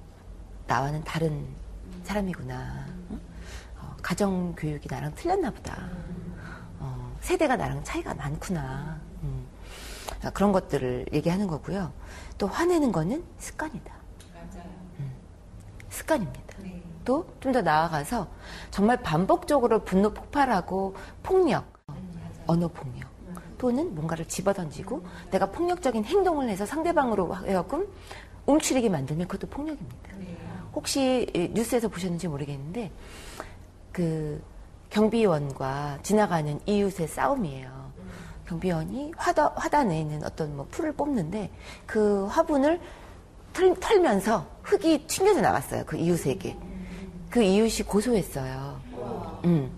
나와는 0.67 1.05
다른 1.05 1.47
사람이구나. 2.03 2.87
어, 4.03 4.13
가정 4.13 4.55
교육이 4.57 4.89
나랑 4.91 5.15
틀렸나 5.15 5.51
보다. 5.51 5.89
어, 6.81 7.17
세대가 7.21 7.57
나랑 7.57 7.85
차이가 7.85 8.15
많구나. 8.15 9.01
음. 9.23 9.47
그런 10.35 10.53
것들을 10.53 11.07
얘기하는 11.13 11.47
거고요. 11.47 11.93
또 12.37 12.47
화내는 12.47 12.93
거는 12.93 13.25
습관이다. 13.39 13.95
음, 14.99 15.13
습관입니다. 15.89 16.59
네. 16.59 16.83
또좀 17.05 17.53
더 17.53 17.63
나아가서 17.63 18.29
정말 18.71 19.03
반복적으로 19.03 19.85
분노 19.85 20.13
폭발하고 20.13 20.95
폭력, 21.23 21.65
언어 22.47 22.69
폭력 22.69 23.11
또는 23.59 23.95
뭔가를 23.95 24.27
집어던지고 24.27 25.05
내가 25.31 25.51
폭력적인 25.51 26.05
행동을 26.05 26.49
해서 26.49 26.67
상대방으로 26.67 27.33
하여금 27.33 27.89
움츠리게 28.47 28.89
만들면 28.89 29.29
그것도 29.29 29.49
폭력입니다. 29.51 30.17
네. 30.19 30.37
혹시 30.75 31.51
뉴스에서 31.53 31.89
보셨는지 31.89 32.29
모르겠는데 32.29 32.91
그 33.93 34.43
경비원과 34.91 36.01
지나가는 36.03 36.61
이웃의 36.67 37.09
싸움이에요. 37.09 37.93
경비원이 38.47 39.13
화다, 39.17 39.53
화단에 39.57 40.01
있는 40.01 40.25
어떤 40.25 40.57
뭐 40.57 40.67
풀을 40.71 40.93
뽑는데 40.93 41.51
그 41.87 42.27
화분을 42.27 42.81
털, 43.53 43.75
털면서 43.79 44.47
흙이 44.63 45.07
튕겨져 45.07 45.41
나갔어요. 45.41 45.85
그 45.87 45.97
이웃에게. 45.97 46.57
그 47.31 47.43
이웃이 47.43 47.87
고소했어요. 47.87 48.81
음. 49.45 49.71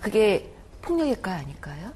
그게 0.00 0.52
폭력일까요? 0.82 1.38
아닐까요? 1.38 1.92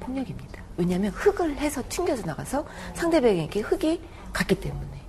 폭력입니다. 0.00 0.62
왜냐하면 0.76 1.10
흙을 1.10 1.56
해서 1.58 1.82
튕겨져 1.88 2.24
나가서 2.24 2.64
상대방에게 2.94 3.60
흙이 3.60 4.00
갔기 4.32 4.60
때문에. 4.60 5.00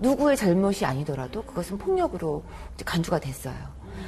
누구의 0.00 0.36
잘못이 0.36 0.84
아니더라도 0.84 1.42
그것은 1.42 1.78
폭력으로 1.78 2.42
간주가 2.84 3.18
됐어요. 3.20 3.54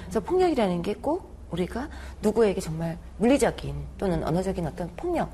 그래서 0.05 0.21
폭력이라는 0.21 0.83
게 0.83 0.95
꼭 0.95 1.33
우리가 1.53 1.89
누구에게 2.23 2.61
정말 2.61 2.99
물리적인 3.19 3.87
또는 3.99 4.25
언어적인 4.25 4.67
어떤 4.67 4.89
폭력, 4.97 5.31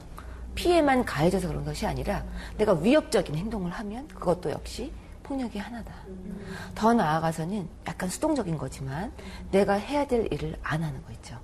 피해만 0.54 1.04
가해져서 1.04 1.46
그런 1.48 1.64
것이 1.64 1.86
아니라 1.86 2.24
내가 2.56 2.72
위협적인 2.74 3.34
행동을 3.36 3.70
하면 3.70 4.08
그것도 4.08 4.50
역시 4.50 4.92
폭력이 5.22 5.58
하나다. 5.58 5.94
더 6.74 6.92
나아가서는 6.92 7.68
약간 7.86 8.08
수동적인 8.08 8.58
거지만 8.58 9.12
내가 9.50 9.74
해야 9.74 10.06
될 10.06 10.26
일을 10.32 10.56
안 10.62 10.82
하는 10.82 11.02
거 11.04 11.12
있죠. 11.12 11.38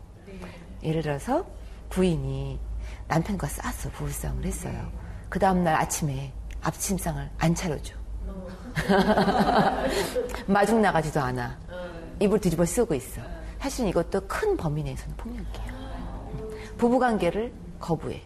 예를 0.82 1.02
들어서 1.02 1.46
부인이 1.90 2.58
남편과 3.06 3.46
싸서 3.46 3.90
부부싸움을 3.90 4.44
했어요. 4.44 4.90
그 5.28 5.38
다음날 5.38 5.74
아침에 5.76 6.32
아침상을 6.62 7.30
안 7.38 7.54
차려줘. 7.54 7.94
마중 10.46 10.82
나가지도 10.82 11.20
않아. 11.20 11.56
입을 12.20 12.40
뒤집어 12.40 12.64
쓰고 12.64 12.94
있어. 12.94 13.20
사실 13.58 13.88
이것도 13.88 14.26
큰 14.26 14.56
범위 14.56 14.82
내에서는 14.82 15.16
폭력이에요. 15.16 15.74
부부 16.76 16.98
관계를 16.98 17.52
거부해. 17.80 18.22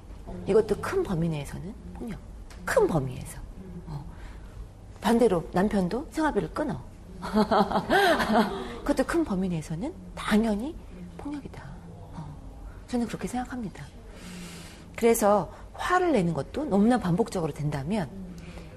이것도 0.46 0.80
큰 0.80 1.02
범위 1.02 1.28
내에서는 1.28 1.74
폭력. 1.94 2.18
큰 2.64 2.86
범위에서. 2.86 3.38
어. 3.86 4.04
반대로 5.00 5.44
남편도 5.52 6.08
생활비를 6.10 6.52
끊어. 6.52 6.80
그것도 8.80 9.04
큰 9.04 9.24
범위 9.24 9.48
내에서는 9.48 9.92
당연히 10.14 10.74
폭력이다. 11.18 11.62
어. 12.14 12.36
저는 12.88 13.06
그렇게 13.06 13.28
생각합니다. 13.28 13.84
그래서 14.96 15.52
화를 15.74 16.12
내는 16.12 16.34
것도 16.34 16.64
너무나 16.64 16.98
반복적으로 16.98 17.52
된다면 17.52 18.08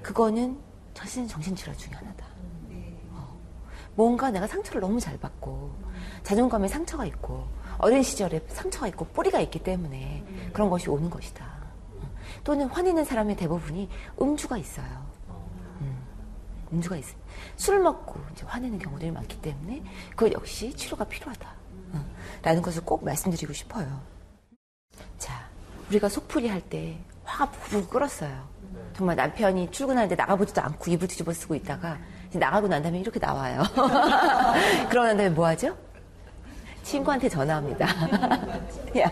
그거는 0.04 0.58
사실은 1.02 1.28
정신질환 1.28 1.76
중에 1.78 1.94
하나다. 1.94 2.26
어. 3.10 3.36
뭔가 3.96 4.30
내가 4.30 4.46
상처를 4.46 4.82
너무 4.82 5.00
잘 5.00 5.18
받고 5.18 5.74
자존감에 6.22 6.68
상처가 6.68 7.06
있고 7.08 7.48
어린 7.80 8.04
시절에 8.04 8.46
상처가 8.48 8.88
있고 8.90 9.06
뿌리가 9.06 9.40
있기 9.42 9.64
때문에 9.64 10.24
그런 10.54 10.70
것이 10.70 10.92
오는 10.92 11.10
것이다. 11.10 11.44
어. 11.44 12.10
또는 12.44 12.68
화내는 12.68 13.04
사람의 13.04 13.36
대부분이 13.36 13.90
음주가 14.22 14.58
있어요. 14.60 15.08
음, 15.82 16.06
음주가 16.72 16.98
있어. 16.98 17.16
술 17.56 17.80
먹고 17.80 18.20
이제 18.34 18.46
화내는 18.46 18.78
경우들이 18.78 19.10
많기 19.10 19.42
때문에 19.42 19.84
그것 20.12 20.32
역시 20.34 20.72
치료가 20.76 21.06
필요하다. 21.06 21.52
어. 21.94 22.06
라는 22.44 22.62
것을 22.62 22.86
꼭 22.86 23.04
말씀드리고 23.04 23.54
싶어요. 23.54 24.02
자, 25.18 25.50
우리가 25.90 26.10
속풀이 26.10 26.48
할 26.48 26.62
때 26.62 27.04
화가 27.42 27.52
부르 27.52 27.88
끓었어요. 27.88 28.32
정말 28.96 29.16
남편이 29.16 29.72
출근하는데 29.72 30.16
나가보지도 30.16 30.62
않고 30.62 30.92
이불 30.92 31.08
뒤집어 31.08 31.34
쓰고 31.34 31.56
있다가 31.56 31.98
나가고 32.34 32.68
난 32.68 32.84
다음에 32.84 33.00
이렇게 33.00 33.20
나와요. 33.20 33.64
그러고 34.90 35.08
난 35.08 35.18
다음에 35.18 35.30
뭐 35.30 35.48
하죠? 35.48 35.76
친구한테 36.84 37.30
전화합니다. 37.30 37.86
야, 39.00 39.12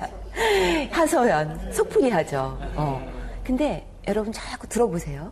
하소연, 0.92 1.72
속풀이 1.72 2.10
하죠. 2.12 2.58
어. 2.76 3.02
근데 3.44 3.88
여러분 4.08 4.32
자꾸 4.32 4.68
들어보세요. 4.68 5.32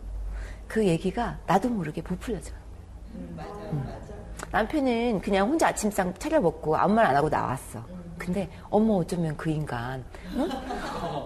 그 0.66 0.84
얘기가 0.86 1.38
나도 1.46 1.68
모르게 1.68 2.02
부풀려져요. 2.02 2.56
음. 3.14 3.88
남편은 4.50 5.20
그냥 5.20 5.48
혼자 5.48 5.68
아침상 5.68 6.14
차려 6.18 6.40
먹고 6.40 6.76
아무 6.76 6.94
말 6.94 7.06
안 7.06 7.16
하고 7.16 7.28
나왔어. 7.28 7.82
근데 8.28 8.50
어머 8.68 8.96
어쩌면 8.96 9.34
그 9.38 9.48
인간 9.48 10.04
응? 10.36 10.50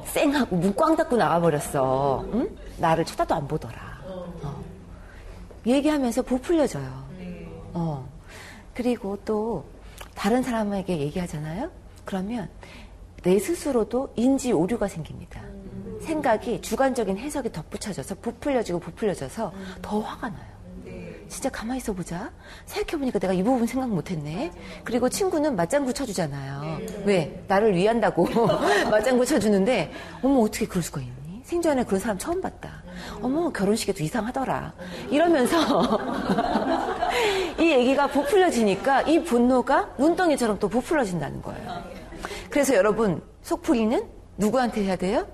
쌩하고 0.07 0.55
문 0.55 0.73
꽝 0.77 0.95
닫고 0.95 1.17
나가버렸어. 1.17 2.25
응? 2.33 2.57
나를 2.79 3.05
쳐다도 3.05 3.35
안 3.35 3.49
보더라. 3.49 3.75
어. 4.07 4.63
얘기하면서 5.67 6.23
부풀려져요. 6.23 7.05
어. 7.75 8.09
그리고 8.73 9.19
또 9.25 9.65
다른 10.15 10.45
사람에게 10.45 10.97
얘기하잖아요. 10.99 11.73
그러면 12.05 12.49
내 13.25 13.37
스스로도 13.41 14.13
인지 14.15 14.53
오류가 14.53 14.87
생깁니다. 14.87 15.41
생각이 16.03 16.63
주관적인 16.63 17.19
해석이 17.19 17.51
덧붙여져서 17.51 18.15
부풀려지고 18.17 18.79
부풀려져서 18.79 19.53
더 19.83 19.99
화가 20.01 20.29
나요. 20.29 20.52
진짜 21.33 21.49
가만히 21.49 21.79
있어 21.79 21.95
보자. 21.95 22.31
생각해보니까 22.67 23.19
내가 23.19 23.33
이 23.33 23.43
부분 23.43 23.67
생각 23.67 23.89
못했네. 23.89 24.53
그리고 24.85 25.09
친구는 25.09 25.57
맞장구 25.57 25.95
쳐주잖아요. 25.95 26.79
왜? 27.07 27.43
나를 27.49 27.75
위한다고 27.75 28.29
맞장구 28.91 29.25
쳐주는데, 29.25 29.93
어머, 30.23 30.41
어떻게 30.41 30.67
그럴 30.67 30.83
수가 30.83 31.01
있니? 31.01 31.41
생전에 31.43 31.85
그런 31.85 32.01
사람 32.01 32.19
처음 32.19 32.43
봤다. 32.43 32.83
어머, 33.23 33.51
결혼식에도 33.51 34.05
이상하더라. 34.05 34.75
이러면서 35.09 35.99
이 37.59 37.71
얘기가 37.71 38.09
부풀려지니까 38.09 39.03
이 39.03 39.25
분노가 39.25 39.95
눈덩이처럼 39.99 40.59
또 40.59 40.69
부풀려진다는 40.69 41.41
거예요. 41.41 41.83
그래서 42.51 42.75
여러분, 42.75 43.23
속풀이는 43.41 44.05
누구한테 44.37 44.85
해야 44.85 44.97
돼요? 44.97 45.27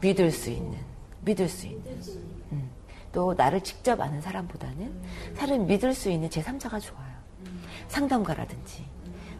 믿을 0.00 0.30
수 0.30 0.48
있는, 0.48 0.78
믿을 1.22 1.48
수 1.48 1.66
있는. 1.66 2.29
음. 3.10 3.12
또 3.12 3.34
나를 3.34 3.60
직접 3.62 4.00
아는 4.00 4.20
사람보다는 4.20 4.92
사람을 5.34 5.66
믿을 5.66 5.94
수 5.94 6.10
있는 6.10 6.28
제3자가 6.28 6.80
좋아요. 6.80 7.10
상담가라든지 7.88 8.84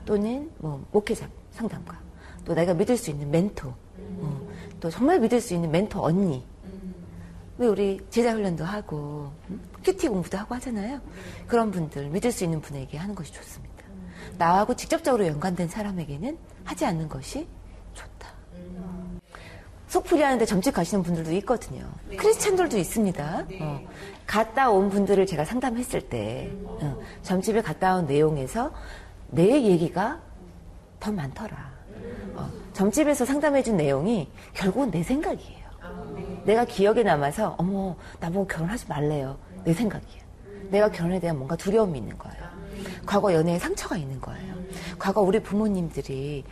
또는 0.05 0.51
뭐 0.59 0.85
목회자 0.91 1.29
상담가 1.53 2.01
또 2.45 2.55
내가 2.55 2.75
믿을 2.75 2.97
수 2.97 3.11
있는 3.11 3.31
멘토 3.31 3.69
어, 3.99 4.49
또 4.81 4.91
정말 4.91 5.21
믿을 5.21 5.41
수 5.41 5.55
있는 5.55 5.71
멘토 5.71 6.03
언니 6.03 6.45
왜 7.59 7.67
우리 7.67 8.01
제자 8.11 8.33
훈련도 8.33 8.65
하고 8.65 9.31
음? 9.51 9.61
큐티 9.85 10.09
공부도 10.09 10.39
하고 10.39 10.55
하잖아요. 10.55 11.01
그런 11.47 11.71
분들 11.71 12.09
믿을 12.09 12.33
수 12.33 12.45
있는 12.45 12.61
분에게 12.61 12.97
하는 12.97 13.15
것이 13.15 13.33
좋습니다. 13.33 13.85
나하고 14.39 14.75
직접적으로 14.75 15.27
연관된 15.27 15.69
사람에게는 15.69 16.39
하지 16.65 16.87
않는 16.87 17.09
것이. 17.09 17.47
속풀이 19.91 20.23
하는데 20.23 20.45
점집 20.45 20.73
가시는 20.73 21.03
분들도 21.03 21.33
있거든요. 21.39 21.85
네. 22.09 22.15
크리스찬들도 22.15 22.79
있습니다. 22.79 23.47
네. 23.49 23.59
어, 23.61 23.81
갔다 24.25 24.71
온 24.71 24.89
분들을 24.89 25.27
제가 25.27 25.45
상담했을 25.45 26.03
때 26.03 26.53
어, 26.65 26.97
점집에 27.23 27.61
갔다 27.61 27.97
온 27.97 28.07
내용에서 28.07 28.73
내 29.31 29.61
얘기가 29.65 30.21
더 31.01 31.11
많더라. 31.11 31.73
어, 32.37 32.49
점집에서 32.73 33.25
상담해준 33.25 33.77
내용이 33.77 34.31
결국은 34.55 34.93
내 34.93 35.03
생각이에요. 35.03 35.61
내가 36.45 36.65
기억에 36.65 37.03
남아서 37.03 37.57
어머 37.59 37.97
나보고 38.21 38.47
결혼하지 38.47 38.87
말래요. 38.89 39.39
내 39.65 39.75
생각이에요. 39.75 40.23
내가 40.71 40.89
결혼에 40.89 41.19
대한 41.19 41.37
뭔가 41.37 41.57
두려움이 41.57 41.99
있는 41.99 42.17
거예요. 42.17 42.45
과거 43.05 43.35
연애에 43.35 43.59
상처가 43.59 43.97
있는 43.97 44.21
거예요. 44.21 44.55
과거 45.01 45.21
우리 45.21 45.41
부모님들이 45.41 46.45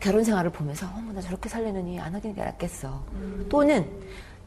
결혼 0.00 0.24
생활을 0.24 0.50
보면서 0.50 0.86
어머 0.96 1.12
나 1.12 1.20
저렇게 1.20 1.48
살려느니 1.48 2.00
안 2.00 2.14
하긴 2.14 2.34
게 2.34 2.42
낫겠어. 2.42 3.04
음. 3.12 3.46
또는 3.50 3.86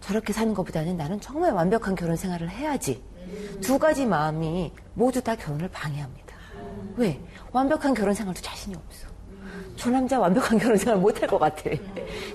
저렇게 0.02 0.34
사는 0.34 0.54
것보다는 0.54 0.98
나는 0.98 1.22
정말 1.22 1.54
완벽한 1.54 1.96
결혼 1.96 2.16
생활을 2.16 2.50
해야지. 2.50 3.04
음. 3.18 3.62
두 3.62 3.78
가지 3.80 4.06
마음이 4.06 4.74
모두 4.96 5.22
다 5.22 5.36
결혼을 5.36 5.70
방해합니다. 5.70 6.36
음. 6.56 6.94
왜? 6.98 7.22
완벽한 7.52 7.94
결혼 7.94 8.14
생활도 8.14 8.42
자신이 8.42 8.76
없어. 8.76 9.08
저 9.76 9.90
남자 9.90 10.20
완벽한 10.20 10.58
결혼 10.60 10.78
생활 10.78 11.00
못할 11.00 11.28
것 11.28 11.38
같아. 11.38 11.70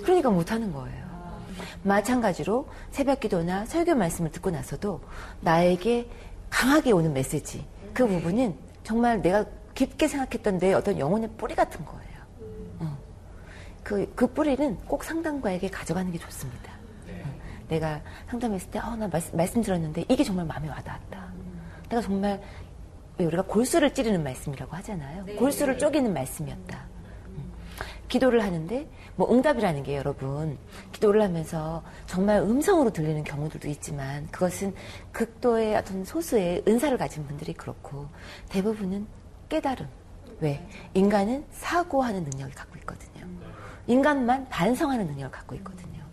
그러니까 0.03 0.29
못 0.29 0.51
하는 0.51 0.71
거예요. 0.71 1.09
마찬가지로 1.83 2.67
새벽 2.91 3.19
기도나 3.19 3.65
설교 3.65 3.95
말씀을 3.95 4.31
듣고 4.31 4.49
나서도 4.49 5.01
나에게 5.41 6.09
강하게 6.49 6.91
오는 6.91 7.13
메시지. 7.13 7.65
그 7.93 8.07
부분은 8.07 8.55
정말 8.83 9.21
내가 9.21 9.45
깊게 9.75 10.07
생각했던 10.07 10.57
내 10.57 10.73
어떤 10.73 10.99
영혼의 10.99 11.29
뿌리 11.37 11.55
같은 11.55 11.85
거예요. 11.85 12.08
그, 13.89 14.07
그 14.13 14.27
뿌리는 14.27 14.77
꼭 14.85 15.03
상담가에게 15.03 15.67
가져가는 15.67 16.11
게 16.11 16.19
좋습니다. 16.19 16.71
네. 17.07 17.23
내가 17.69 17.99
상담했을 18.29 18.69
때, 18.69 18.77
어, 18.77 18.95
나 18.95 19.07
말씀, 19.07 19.35
말씀 19.35 19.63
들었는데 19.63 20.05
이게 20.07 20.23
정말 20.23 20.45
마음에 20.45 20.69
와닿았다. 20.69 21.17
음. 21.17 21.61
내가 21.89 21.99
정말, 21.99 22.39
우리가 23.17 23.41
골수를 23.41 23.91
찌르는 23.95 24.21
말씀이라고 24.23 24.75
하잖아요. 24.75 25.25
네. 25.25 25.33
골수를 25.33 25.79
쪼개는 25.79 26.13
말씀이었다. 26.13 26.85
음. 27.29 27.51
기도를 28.07 28.43
하는데, 28.43 28.87
뭐 29.15 29.33
응답이라는 29.33 29.81
게 29.81 29.97
여러분, 29.97 30.59
기도를 30.91 31.23
하면서 31.23 31.81
정말 32.05 32.41
음성으로 32.41 32.91
들리는 32.91 33.23
경우들도 33.23 33.67
있지만, 33.69 34.27
그것은 34.27 34.75
극도의 35.13 35.75
어떤 35.77 36.05
소수의 36.05 36.61
은사를 36.67 36.95
가진 36.99 37.25
분들이 37.25 37.53
그렇고, 37.53 38.05
대부분은 38.49 39.07
깨달음. 39.49 39.87
왜? 40.41 40.63
인간은 40.93 41.43
사고하는 41.49 42.23
능력을 42.23 42.53
갖고 42.53 42.77
있거든요. 42.77 43.25
인간만 43.89 44.47
반성하는 44.49 45.07
능력을 45.07 45.31
갖고 45.31 45.55
있거든요. 45.55 46.03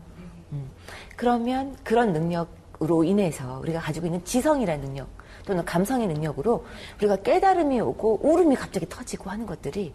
음. 0.52 0.70
그러면 1.14 1.76
그런 1.84 2.12
능력으로 2.14 3.04
인해서 3.04 3.60
우리가 3.60 3.80
가지고 3.80 4.06
있는 4.06 4.24
지성이라는 4.24 4.82
능력 4.82 5.08
또는 5.44 5.64
감성의 5.64 6.08
능력으로 6.08 6.64
우리가 6.98 7.16
깨달음이 7.16 7.80
오고 7.80 8.20
울음이 8.22 8.56
갑자기 8.56 8.88
터지고 8.88 9.30
하는 9.30 9.44
것들이 9.44 9.94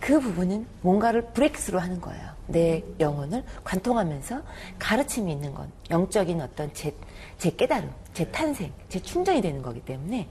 그 0.00 0.18
부분은 0.18 0.66
뭔가를 0.80 1.22
브레이크스로 1.26 1.78
하는 1.78 2.00
거예요. 2.00 2.32
내 2.48 2.82
영혼을 2.98 3.44
관통하면서 3.62 4.42
가르침이 4.80 5.30
있는 5.30 5.54
건 5.54 5.70
영적인 5.90 6.40
어떤 6.40 6.74
제, 6.74 6.92
제 7.38 7.50
깨달음, 7.50 7.88
제 8.12 8.28
탄생, 8.32 8.72
제 8.88 9.00
충전이 9.00 9.40
되는 9.40 9.62
거기 9.62 9.80
때문에 9.80 10.28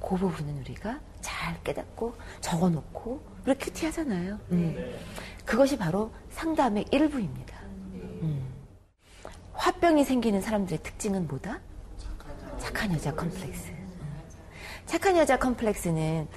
그 0.00 0.16
부분은 0.16 0.60
우리가 0.60 1.00
잘 1.20 1.60
깨닫고 1.64 2.14
적어놓고 2.40 3.31
우리 3.46 3.54
QT 3.56 3.86
하잖아요. 3.86 4.38
음. 4.52 4.94
그것이 5.44 5.76
바로 5.76 6.12
상담의 6.30 6.86
일부입니다. 6.90 7.58
음. 8.22 8.44
화병이 9.54 10.04
생기는 10.04 10.40
사람들의 10.40 10.80
특징은 10.82 11.26
뭐다? 11.26 11.60
착한 12.58 12.92
여자 12.92 13.12
컴플렉스. 13.14 13.72
착한 14.86 15.16
여자 15.16 15.38
컴플렉스는 15.38 16.28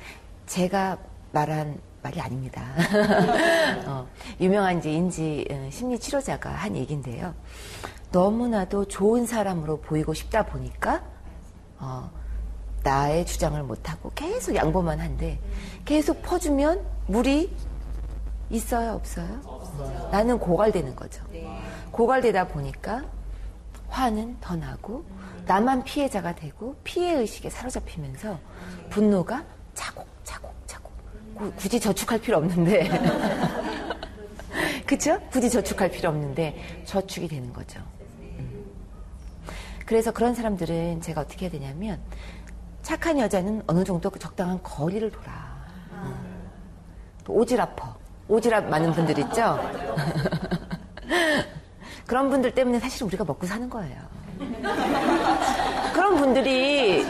제가 0.48 0.98
말한 1.32 1.80
말이 2.02 2.22
아닙니다. 2.22 2.64
어, 3.86 4.08
유명한 4.40 4.78
이제 4.80 4.92
인지 4.92 5.46
어, 5.50 5.70
심리 5.72 6.00
치료자가 6.00 6.50
한 6.52 6.76
얘기인데요. 6.76 7.34
너무나도 8.12 8.88
좋은 8.88 9.26
사람으로 9.26 9.82
보이고 9.82 10.14
싶다 10.14 10.46
보니까 10.46 11.04
어, 11.80 12.10
나의 12.84 13.26
주장을 13.26 13.62
못하고 13.64 14.12
계속 14.14 14.56
양보만 14.56 15.00
한데 15.00 15.40
계속 15.84 16.22
퍼주면 16.22 16.95
물이 17.08 17.52
있어요 18.50 18.94
없어요? 18.94 19.42
없어요. 19.46 20.10
나는 20.12 20.40
고갈되는 20.40 20.96
거죠. 20.96 21.24
네. 21.32 21.62
고갈되다 21.92 22.48
보니까 22.48 23.04
화는 23.88 24.38
더 24.42 24.56
나고 24.56 25.06
나만 25.46 25.84
피해자가 25.84 26.36
되고 26.36 26.76
피해 26.84 27.14
의식에 27.14 27.50
사로잡히면서 27.50 28.40
분노가 28.90 29.46
차곡차곡 29.74 30.54
차곡 30.66 30.92
굳이 31.58 31.80
저축할 31.80 32.20
필요 32.20 32.38
없는데 32.38 32.90
그쵸? 34.86 35.20
굳이 35.32 35.50
저축할 35.50 35.90
필요 35.90 36.10
없는데 36.10 36.84
저축이 36.86 37.28
되는 37.28 37.52
거죠. 37.52 37.80
음. 38.20 38.66
그래서 39.86 40.12
그런 40.12 40.36
사람들은 40.36 41.02
제가 41.02 41.22
어떻게 41.22 41.46
해야 41.46 41.52
되냐면 41.52 42.00
착한 42.84 43.18
여자는 43.18 43.64
어느 43.66 43.84
정도 43.84 44.10
그 44.10 44.20
적당한 44.20 44.62
거리를 44.62 45.10
돌아. 45.12 45.66
음. 45.92 46.35
오지랖퍼. 47.34 47.94
오지랖 48.30 48.66
많은 48.66 48.92
분들 48.94 49.18
있죠? 49.20 49.60
그런 52.08 52.30
분들 52.30 52.54
때문에 52.54 52.80
사실 52.80 53.04
우리가 53.04 53.24
먹고 53.24 53.46
사는 53.46 53.70
거예요. 53.70 53.98
그런 55.94 56.16
분들이 56.18 57.06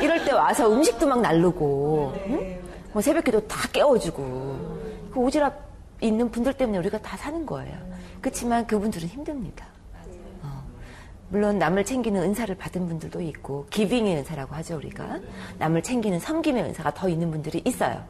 이럴 0.00 0.24
때 0.24 0.32
와서 0.32 0.70
음식도 0.72 1.06
막 1.06 1.20
날르고, 1.20 2.14
응? 2.26 2.60
뭐 2.92 3.02
새벽기도 3.02 3.46
다 3.46 3.68
깨워주고, 3.72 4.22
그 5.12 5.20
오지랖 5.20 5.52
있는 6.00 6.30
분들 6.30 6.54
때문에 6.54 6.78
우리가 6.78 6.98
다 6.98 7.16
사는 7.16 7.44
거예요. 7.44 7.76
그렇지만 8.20 8.66
그분들은 8.66 9.08
힘듭니다. 9.08 9.66
어. 11.30 11.32
물론 11.32 11.58
남을 11.58 11.84
챙기는 11.84 12.20
은사를 12.20 12.54
받은 12.56 12.88
분들도 12.88 13.20
있고 13.20 13.66
기빙의 13.70 14.18
은사라고 14.18 14.54
하죠 14.56 14.76
우리가 14.76 15.20
남을 15.58 15.82
챙기는 15.82 16.18
섬김의 16.18 16.62
은사가 16.64 16.94
더 16.94 17.08
있는 17.08 17.30
분들이 17.30 17.62
있어요. 17.64 18.04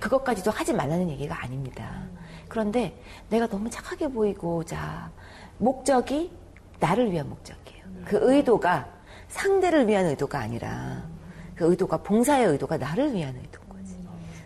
그것까지도 0.00 0.50
하지 0.50 0.72
말라는 0.72 1.08
얘기가 1.10 1.42
아닙니다. 1.42 2.02
그런데 2.48 3.00
내가 3.30 3.46
너무 3.46 3.70
착하게 3.70 4.08
보이고자 4.08 5.10
목적이 5.58 6.32
나를 6.80 7.10
위한 7.10 7.28
목적이에요. 7.28 7.84
그 8.04 8.18
의도가 8.20 8.88
상대를 9.28 9.88
위한 9.88 10.06
의도가 10.06 10.38
아니라 10.38 11.04
그 11.54 11.70
의도가 11.70 11.98
봉사의 11.98 12.46
의도가 12.48 12.76
나를 12.76 13.14
위한 13.14 13.34
의도인 13.36 13.68
거지. 13.68 13.96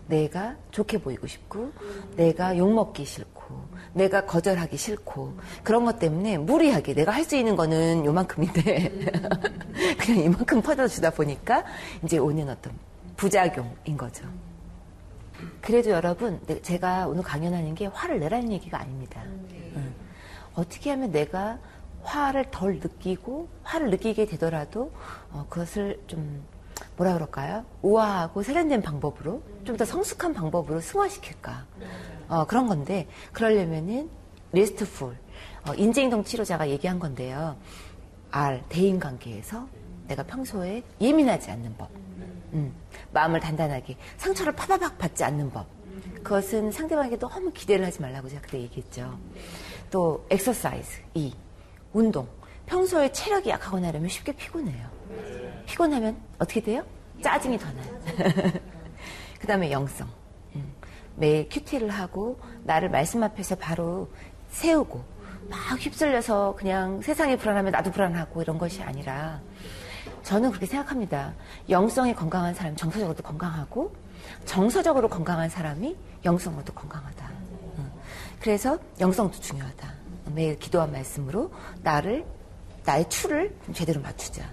내가 0.07 0.57
좋게 0.71 0.99
보이고 0.99 1.27
싶고 1.27 1.73
내가 2.17 2.57
욕 2.57 2.73
먹기 2.73 3.05
싫고 3.05 3.38
내가 3.94 4.24
거절하기 4.27 4.77
싫고 4.77 5.35
그런 5.62 5.85
것 5.85 5.98
때문에 5.98 6.38
무리하게 6.38 6.94
내가 6.94 7.12
할 7.12 7.24
수 7.24 7.37
있는 7.37 7.57
거는 7.57 8.05
요만큼인데 8.07 9.11
그냥 10.01 10.20
이만큼 10.24 10.62
퍼져주다 10.62 11.11
보니까 11.11 11.64
이제 12.05 12.16
오는 12.18 12.48
어떤 12.48 12.72
부작용인 13.16 13.96
거죠. 13.98 14.24
그래도 15.61 15.90
여러분 15.90 16.40
제가 16.62 17.07
오늘 17.07 17.22
강연하는 17.22 17.74
게 17.74 17.87
화를 17.87 18.18
내라는 18.20 18.51
얘기가 18.53 18.81
아닙니다. 18.81 19.22
응. 19.77 19.94
어떻게 20.55 20.90
하면 20.90 21.12
내가 21.12 21.59
화를 22.03 22.51
덜 22.51 22.74
느끼고 22.77 23.48
화를 23.62 23.90
느끼게 23.90 24.24
되더라도 24.27 24.90
어, 25.31 25.44
그것을 25.51 26.01
좀 26.07 26.42
뭐라 26.96 27.12
그럴까요? 27.14 27.64
우아하고 27.83 28.42
세련된 28.42 28.81
방법으로 28.83 29.42
좀 29.64 29.77
더 29.77 29.85
성숙한 29.85 30.33
방법으로 30.33 30.81
승화시킬까 30.81 31.66
어, 32.29 32.47
그런 32.47 32.67
건데 32.67 33.07
그러려면은 33.33 34.11
리스트풀 34.53 35.17
어, 35.67 35.75
인지행동 35.75 36.25
치료자가 36.25 36.69
얘기한 36.69 36.99
건데요. 36.99 37.57
R 38.31 38.62
대인 38.69 38.99
관계에서 38.99 39.67
내가 40.07 40.23
평소에 40.23 40.83
예민하지 41.01 41.51
않는 41.51 41.77
법, 41.77 41.91
음, 42.55 42.75
마음을 43.12 43.41
단단하게 43.41 43.97
상처를 44.17 44.53
파바박 44.55 44.99
받지 44.99 45.25
않는 45.25 45.51
법. 45.51 45.67
그것은 46.23 46.73
상대방에게 46.73 47.19
너무 47.19 47.53
기대를 47.53 47.85
하지 47.85 48.01
말라고 48.01 48.29
제가 48.29 48.43
그때 48.43 48.59
얘기했죠. 48.61 49.19
또 49.91 50.27
엑서사이즈 50.31 51.03
E 51.14 51.35
운동. 51.93 52.29
평소에 52.67 53.11
체력이 53.12 53.49
약하거나 53.49 53.88
이러면 53.88 54.11
쉽게 54.11 54.33
피곤해요. 54.33 54.88
피곤하면 55.67 56.17
어떻게 56.38 56.61
돼요? 56.61 56.85
짜증이 57.23 57.59
더 57.59 57.67
나요. 57.73 58.01
그 59.41 59.47
다음에 59.47 59.71
영성. 59.71 60.07
음. 61.19 61.21
매일 61.21 61.49
큐티를 61.49 61.91
하고 61.91 62.39
나를 62.65 62.89
말씀 62.89 63.23
앞에서 63.23 63.57
바로 63.57 64.09
세우고 64.51 65.03
막 65.49 65.59
휩쓸려서 65.79 66.55
그냥 66.57 67.03
세상이 67.03 67.37
불안하면 67.37 67.73
나도 67.73 67.91
불안하고 67.91 68.43
이런 68.43 68.59
것이 68.59 68.83
아니라 68.83 69.41
저는 70.23 70.51
그렇게 70.51 70.67
생각합니다. 70.67 71.35
영성이 71.69 72.15
건강한 72.15 72.55
사람 72.55 72.77
정서적으로도 72.77 73.23
건강하고 73.23 73.95
정서적으로 74.45 75.09
건강한 75.09 75.49
사람이 75.49 75.97
영성으로도 76.25 76.73
건강하다. 76.73 77.31
음. 77.79 77.93
그래서 78.41 78.79
영성도 79.01 79.39
중요하다. 79.41 79.93
매일 80.35 80.59
기도한 80.59 80.93
말씀으로 80.93 81.51
나를 81.83 82.25
나의 82.85 83.09
추를 83.09 83.55
제대로 83.73 84.01
맞추자. 84.01 84.45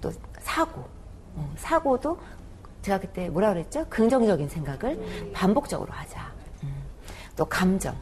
또 0.00 0.12
사고, 0.40 0.84
어, 1.34 1.54
사고도 1.56 2.18
제가 2.82 3.00
그때 3.00 3.28
뭐라 3.28 3.52
그랬죠? 3.52 3.86
긍정적인 3.88 4.48
생각을 4.48 5.32
반복적으로 5.32 5.92
하자. 5.92 6.32
음. 6.64 6.74
또 7.36 7.44
감정, 7.44 7.96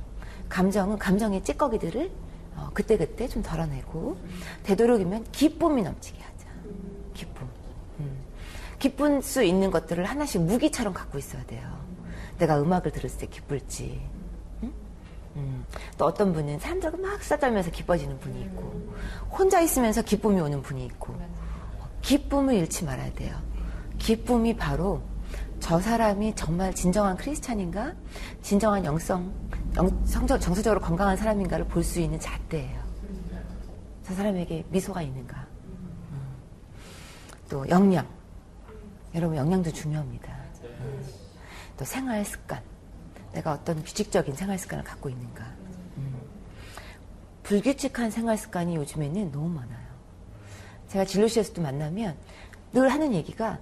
감정은 0.49 0.99
감정의 0.99 1.45
찌꺼기들을 1.45 2.11
어, 2.57 2.71
그때그때 2.75 3.29
좀 3.29 3.43
덜어내고 3.43 4.19
되도록이면 4.65 5.27
기쁨이 5.33 5.83
넘치게 5.83 6.19
하자. 6.21 6.47
기쁨. 7.15 7.49
음. 8.01 8.19
기쁠 8.79 9.23
수 9.23 9.43
있는 9.43 9.71
것들을 9.71 10.05
하나씩 10.05 10.43
무기처럼 10.43 10.93
갖고 10.93 11.19
있어야 11.19 11.45
돼요. 11.45 11.69
내가 12.39 12.61
음악을 12.61 12.91
들을 12.93 13.11
때 13.11 13.27
기쁠지, 13.27 14.01
음, 15.37 15.65
또 15.97 16.07
어떤 16.07 16.33
분은 16.33 16.59
사람들과 16.59 16.97
막 16.99 17.23
싸달면서 17.23 17.71
기뻐지는 17.71 18.19
분이 18.19 18.41
있고 18.43 18.95
혼자 19.31 19.61
있으면서 19.61 20.03
기쁨이 20.03 20.41
오는 20.41 20.63
분이 20.63 20.85
있고 20.87 21.15
기쁨을 22.03 22.55
잃지 22.55 22.85
말아야 22.85 23.13
돼요. 23.13 23.37
기쁨이 24.01 24.57
바로 24.57 25.01
저 25.61 25.79
사람이 25.79 26.35
정말 26.35 26.75
진정한 26.75 27.17
크리스찬인가 27.17 27.95
진정한 28.43 28.85
영성 28.85 29.33
영, 29.77 30.05
성적, 30.05 30.39
정서적으로 30.39 30.81
건강한 30.81 31.17
사람인가를 31.17 31.67
볼 31.67 31.85
수 31.85 32.01
있는 32.01 32.19
잣대예요. 32.19 32.81
저 34.03 34.15
사람에게 34.15 34.65
미소가 34.71 35.03
있는가. 35.03 35.47
음. 36.11 36.21
또 37.49 37.69
영양. 37.69 38.05
여러분 39.15 39.37
영양도 39.37 39.71
중요합니다. 39.71 40.35
음. 40.65 41.05
또 41.77 41.85
생활 41.85 42.25
습관. 42.25 42.61
내가 43.33 43.53
어떤 43.53 43.85
규칙적인 43.85 44.35
생활 44.35 44.59
습관을 44.59 44.83
갖고 44.83 45.09
있는가. 45.09 45.45
음. 45.99 46.21
불규칙한 47.45 48.11
생활 48.11 48.37
습관이 48.37 48.75
요즘에는 48.75 49.31
너무 49.31 49.49
많아요. 49.51 49.91
제가 50.89 51.05
진료실에서도 51.05 51.63
만나면 51.63 52.17
늘 52.73 52.89
하는 52.89 53.15
얘기가 53.15 53.61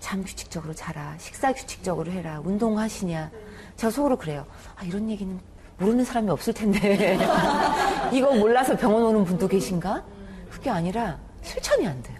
잠 0.00 0.22
규칙적으로 0.22 0.74
자라, 0.74 1.14
식사 1.18 1.52
규칙적으로 1.52 2.10
해라, 2.10 2.40
운동하시냐. 2.44 3.30
제가 3.76 3.90
속으로 3.90 4.16
그래요. 4.16 4.46
아, 4.76 4.84
이런 4.84 5.08
얘기는 5.10 5.38
모르는 5.78 6.04
사람이 6.04 6.30
없을 6.30 6.52
텐데. 6.52 7.18
이거 8.12 8.32
몰라서 8.34 8.76
병원 8.76 9.02
오는 9.04 9.24
분도 9.24 9.46
계신가? 9.48 10.02
그게 10.50 10.70
아니라 10.70 11.18
실천이 11.42 11.86
안 11.86 12.02
돼요. 12.02 12.18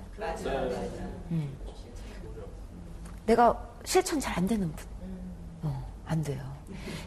음. 1.30 1.56
내가 3.26 3.56
실천 3.84 4.18
잘 4.20 4.36
안 4.38 4.46
되는 4.46 4.70
분. 4.72 4.86
어, 5.62 5.84
안 6.06 6.22
돼요. 6.22 6.40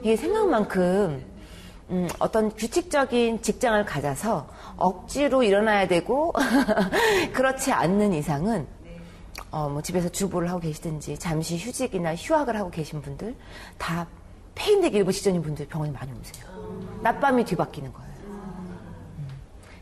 이게 0.01 0.15
생각만큼 0.15 1.23
음, 1.89 2.07
어떤 2.19 2.53
규칙적인 2.55 3.41
직장을 3.41 3.83
가져서 3.85 4.47
억지로 4.77 5.43
일어나야 5.43 5.87
되고 5.87 6.33
그렇지 7.33 7.71
않는 7.71 8.13
이상은 8.13 8.65
어, 9.49 9.69
뭐 9.69 9.81
집에서 9.81 10.09
주부를 10.09 10.49
하고 10.49 10.59
계시든지 10.59 11.17
잠시 11.17 11.57
휴직이나 11.57 12.15
휴학을 12.15 12.55
하고 12.57 12.69
계신 12.69 13.01
분들 13.01 13.35
다 13.77 14.07
폐인되기 14.55 14.97
일부 14.97 15.11
직전인 15.11 15.41
분들 15.41 15.67
병원에 15.67 15.91
많이 15.91 16.11
오세요. 16.11 16.45
낮밤이 17.01 17.45
뒤바뀌는 17.45 17.91
거예요. 17.91 18.11
음. 18.27 19.27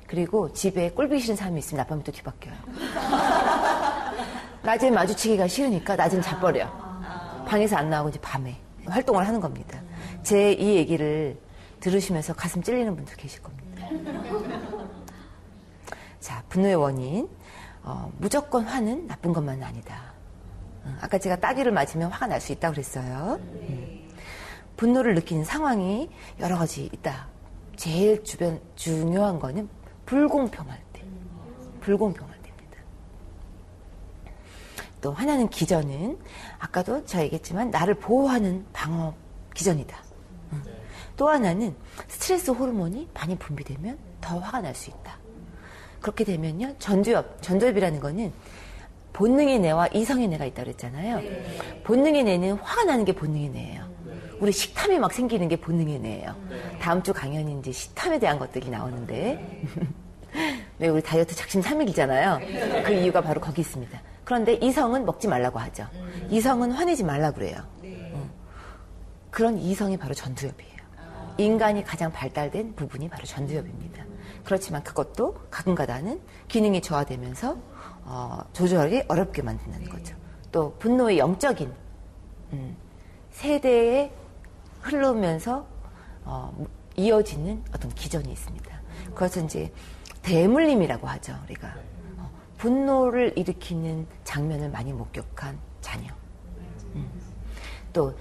그리고 0.08 0.52
집에 0.54 0.90
꼴보기 0.92 1.20
싫은 1.20 1.36
사람이 1.36 1.60
있으면 1.60 1.80
낮밤이 1.80 2.04
또 2.04 2.12
뒤바뀌어요. 2.12 2.56
낮에 4.64 4.92
마주치기가 4.92 5.48
싫으니까 5.48 5.96
낮은 5.96 6.22
자버려. 6.22 6.70
방에서 7.48 7.78
안 7.78 7.90
나오고 7.90 8.10
이제 8.10 8.20
밤에 8.22 8.56
활동을 8.86 9.28
하는 9.28 9.40
겁니다. 9.40 9.82
제 10.24 10.54
이 10.54 10.76
얘기를 10.76 11.38
들으시면서 11.80 12.34
가슴 12.34 12.62
찔리는 12.62 12.96
분들 12.96 13.16
계실 13.16 13.42
겁니다. 13.42 13.88
자, 16.20 16.44
분노의 16.50 16.76
원인. 16.76 17.30
어, 17.90 18.12
무조건 18.20 18.66
화는 18.66 19.08
나쁜 19.08 19.34
것만은 19.34 19.64
아니다. 19.64 20.14
어, 20.84 20.96
아까 21.02 21.18
제가 21.18 21.38
따귀를 21.38 21.72
맞으면 21.72 22.12
화가 22.12 22.28
날 22.28 22.40
수 22.40 22.52
있다고 22.52 22.74
그랬어요. 22.74 23.40
음. 23.42 24.10
분노를 24.78 25.16
느끼는 25.16 25.44
상황이 25.44 26.08
여러 26.40 26.56
가지 26.58 26.86
있다. 26.94 27.28
제일 27.76 28.24
주변, 28.24 28.62
중요한 28.76 29.40
거는 29.40 29.68
불공평할 30.06 30.80
때. 30.94 31.04
불공평할 31.82 32.40
때입니다. 32.44 32.78
또 35.02 35.12
하나는 35.12 35.50
기전은 35.50 36.20
아까도 36.60 37.04
제가 37.06 37.24
얘기했지만 37.24 37.72
나를 37.72 37.96
보호하는 37.96 38.66
방어 38.72 39.16
기전이다. 39.56 39.98
음. 40.54 40.64
또 41.18 41.28
하나는 41.28 41.76
스트레스 42.08 42.52
호르몬이 42.52 43.10
많이 43.16 43.36
분비되면 43.36 43.98
더 44.22 44.38
화가 44.38 44.62
날 44.62 44.76
수 44.76 44.92
있다. 44.92 45.18
그렇게 46.02 46.24
되면요, 46.24 46.76
전두엽, 46.80 47.42
전두엽이라는 47.42 48.00
거는 48.00 48.32
본능의 49.14 49.60
뇌와 49.60 49.88
이성의 49.88 50.28
뇌가 50.30 50.46
있다고 50.46 50.66
그랬잖아요. 50.66 51.18
네. 51.18 51.82
본능의 51.84 52.24
뇌는 52.24 52.54
화가 52.54 52.86
나는 52.86 53.04
게 53.06 53.14
본능의 53.14 53.50
뇌예요. 53.50 53.90
네. 54.06 54.14
우리 54.40 54.52
식탐이 54.52 54.98
막 55.00 55.12
생기는 55.12 55.48
게 55.50 55.58
본능의 55.58 56.00
뇌예요. 56.00 56.36
네. 56.50 56.80
다음 56.80 57.04
주 57.04 57.14
강연이 57.14 57.60
이제 57.60 57.72
식탐에 57.72 58.20
대한 58.20 58.40
것들이 58.40 58.70
나오는데. 58.70 59.64
왜 60.78 60.88
우리 60.88 61.02
다이어트 61.02 61.36
작심 61.36 61.62
삼일이잖아요. 61.62 62.40
그 62.86 62.94
이유가 62.94 63.20
바로 63.20 63.42
거기 63.42 63.62
있습니다. 63.62 64.00
그런데 64.24 64.54
이성은 64.54 65.06
먹지 65.06 65.28
말라고 65.28 65.60
하죠. 65.60 65.88
이성은 66.30 66.72
화내지 66.72 67.04
말라고 67.04 67.36
그래요. 67.36 67.58
어. 68.14 68.30
그런 69.32 69.58
이성이 69.58 69.98
바로 69.98 70.14
전두엽이에요. 70.14 70.80
인간이 71.40 71.84
가장 71.84 72.12
발달된 72.12 72.76
부분이 72.76 73.10
바로 73.10 73.26
전두엽입니다. 73.26 74.04
그렇지만 74.50 74.84
그것도 74.84 75.36
가끔가다는 75.52 76.20
기능이 76.48 76.82
저하되면서 76.82 77.56
어, 78.06 78.40
조절하기 78.52 79.04
어렵게 79.08 79.44
만든다는 79.44 79.86
네. 79.86 79.92
거죠. 79.92 80.16
또 80.52 80.76
분노의 80.80 81.20
영적인 81.20 81.72
음, 82.54 82.76
세대에 83.30 84.12
흐르면서 84.82 85.68
어, 86.26 86.66
이어지는 86.96 87.64
어떤 87.76 87.92
기전이 87.92 88.32
있습니다. 88.32 88.82
그것은 89.14 89.46
이제 89.46 89.72
대물림이라고 90.24 91.06
하죠, 91.06 91.38
우리가. 91.44 91.72
어, 92.18 92.32
분노를 92.58 93.34
일으키는 93.38 94.08
장면을 94.24 94.72
많이 94.72 94.94
목격한 94.94 95.60
자녀. 95.82 96.12
음. 96.96 97.08
또 97.94 98.16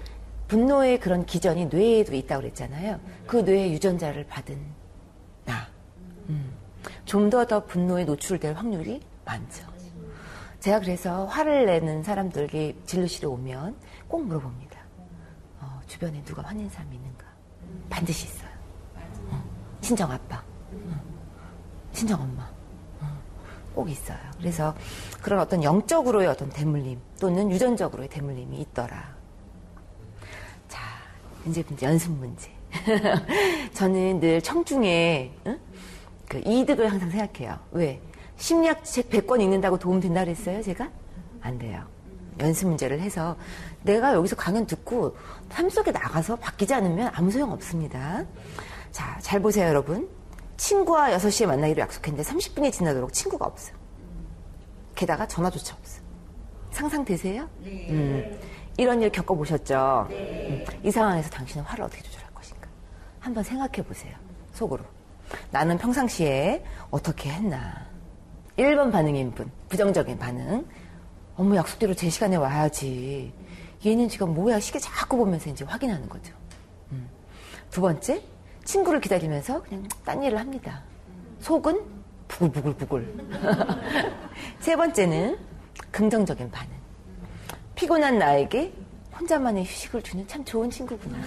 분노의 0.47 0.99
그런 0.99 1.25
기전이 1.25 1.65
뇌에도 1.65 2.13
있다고 2.13 2.41
그랬잖아요. 2.41 2.99
그 3.25 3.37
뇌의 3.37 3.73
유전자를 3.73 4.27
받은 4.27 4.55
나. 4.55 4.78
음. 6.29 6.53
좀더더 7.05 7.65
분노에 7.65 8.05
노출될 8.05 8.53
확률이 8.53 9.01
많죠. 9.25 9.67
제가 10.59 10.79
그래서 10.79 11.25
화를 11.25 11.65
내는 11.65 12.03
사람들이 12.03 12.81
진료실에 12.85 13.27
오면 13.27 13.75
꼭 14.07 14.25
물어봅니다. 14.25 14.79
어, 15.61 15.81
주변에 15.87 16.21
누가 16.23 16.41
화낸 16.41 16.69
사람이 16.69 16.95
있는가? 16.95 17.25
반드시 17.89 18.27
있어요. 18.27 18.49
어, 19.29 19.43
친정 19.81 20.11
아빠, 20.11 20.43
어, 20.71 21.01
친정 21.93 22.21
엄마. 22.21 22.43
어, 22.99 23.21
꼭 23.73 23.89
있어요. 23.89 24.17
그래서 24.37 24.75
그런 25.21 25.39
어떤 25.39 25.63
영적으로의 25.63 26.27
어떤 26.27 26.49
대물림 26.49 26.99
또는 27.19 27.49
유전적으로의 27.51 28.09
대물림이 28.09 28.59
있더라. 28.61 29.15
자, 30.67 30.81
이제 31.45 31.63
연습 31.81 32.11
문제. 32.11 32.51
저는 33.73 34.19
늘 34.19 34.41
청중에 34.41 35.33
응? 35.47 35.59
그 36.29 36.41
이득을 36.45 36.89
항상 36.89 37.09
생각해요. 37.09 37.59
왜? 37.71 37.99
심리학 38.37 38.85
책 38.85 39.09
100권 39.09 39.41
읽는다고 39.41 39.77
도움 39.77 39.99
된다 39.99 40.23
그랬어요, 40.23 40.61
제가? 40.61 40.89
안 41.41 41.57
돼요. 41.57 41.83
연습 42.39 42.67
문제를 42.67 43.01
해서 43.01 43.35
내가 43.83 44.13
여기서 44.13 44.37
강연 44.37 44.65
듣고 44.65 45.17
삶 45.49 45.69
속에 45.69 45.91
나가서 45.91 46.37
바뀌지 46.37 46.73
않으면 46.73 47.11
아무 47.13 47.31
소용 47.31 47.51
없습니다. 47.51 48.23
자, 48.91 49.17
잘 49.21 49.41
보세요, 49.41 49.67
여러분. 49.67 50.07
친구와 50.55 51.09
6시에 51.17 51.47
만나기로 51.47 51.81
약속했는데 51.81 52.29
30분이 52.29 52.71
지나도록 52.71 53.11
친구가 53.11 53.45
없어. 53.45 53.73
게다가 54.95 55.27
전화조차 55.27 55.75
없어. 55.75 56.01
상상되세요? 56.71 57.49
네. 57.63 57.87
음, 57.89 58.39
이런 58.77 59.01
일 59.01 59.09
겪어보셨죠? 59.09 60.07
네. 60.09 60.65
음, 60.69 60.77
이 60.83 60.91
상황에서 60.91 61.29
당신은 61.29 61.65
화를 61.65 61.83
어떻게 61.85 62.03
조절할 62.03 62.33
것인가? 62.33 62.67
한번 63.19 63.43
생각해 63.43 63.81
보세요. 63.83 64.15
속으로. 64.53 64.83
나는 65.51 65.77
평상시에 65.77 66.63
어떻게 66.91 67.29
했나? 67.29 67.87
1번 68.57 68.91
반응인 68.91 69.31
분, 69.31 69.49
부정적인 69.69 70.19
반응. 70.19 70.65
어머, 71.35 71.55
약속대로 71.55 71.93
제 71.93 72.09
시간에 72.09 72.35
와야지. 72.35 73.33
얘는 73.85 74.09
지금 74.09 74.33
뭐야, 74.33 74.59
시계 74.59 74.79
자꾸 74.79 75.17
보면서 75.17 75.49
이제 75.49 75.63
확인하는 75.63 76.09
거죠. 76.09 76.33
음. 76.91 77.09
두 77.69 77.79
번째, 77.81 78.21
친구를 78.65 78.99
기다리면서 78.99 79.63
그냥 79.63 79.87
딴 80.03 80.21
일을 80.21 80.37
합니다. 80.37 80.83
속은 81.39 81.81
부글부글부글. 82.27 83.29
세 84.59 84.75
번째는 84.75 85.37
긍정적인 85.91 86.51
반응. 86.51 86.71
피곤한 87.75 88.19
나에게 88.19 88.73
혼자만의 89.19 89.63
휴식을 89.63 90.01
주는 90.01 90.27
참 90.27 90.43
좋은 90.45 90.69
친구구나. 90.69 91.17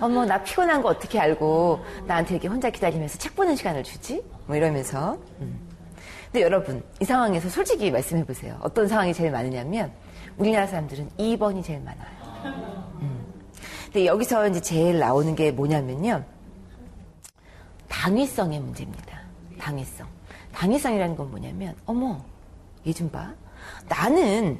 어머, 0.00 0.24
나 0.26 0.42
피곤한 0.42 0.82
거 0.82 0.88
어떻게 0.88 1.18
알고 1.18 1.80
나한테 2.06 2.34
이렇게 2.34 2.48
혼자 2.48 2.70
기다리면서 2.70 3.18
책 3.18 3.34
보는 3.36 3.56
시간을 3.56 3.82
주지? 3.84 4.22
뭐 4.46 4.56
이러면서. 4.56 5.18
음. 5.40 5.58
근데 6.26 6.42
여러분, 6.42 6.82
이 7.00 7.04
상황에서 7.04 7.48
솔직히 7.48 7.90
말씀해 7.90 8.24
보세요. 8.24 8.58
어떤 8.60 8.88
상황이 8.88 9.14
제일 9.14 9.30
많으냐면, 9.30 9.92
우리나라 10.36 10.66
사람들은 10.66 11.10
2번이 11.18 11.62
제일 11.64 11.80
많아요. 11.80 12.84
음. 13.00 13.24
근데 13.84 14.06
여기서 14.06 14.48
이제 14.48 14.60
제일 14.60 14.98
나오는 14.98 15.34
게 15.36 15.52
뭐냐면요. 15.52 16.24
당위성의 17.88 18.60
문제입니다. 18.60 19.20
당위성. 19.60 20.06
당위성이라는 20.52 21.16
건 21.16 21.30
뭐냐면, 21.30 21.74
어머, 21.86 22.20
얘 22.86 22.92
좀 22.92 23.08
봐. 23.10 23.32
나는 23.88 24.58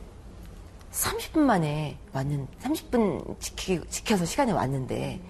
30분 0.94 1.40
만에 1.40 1.98
왔는, 2.12 2.46
30분 2.62 3.40
지키, 3.40 3.80
지켜서 3.88 4.24
시간에 4.24 4.52
왔는데, 4.52 5.20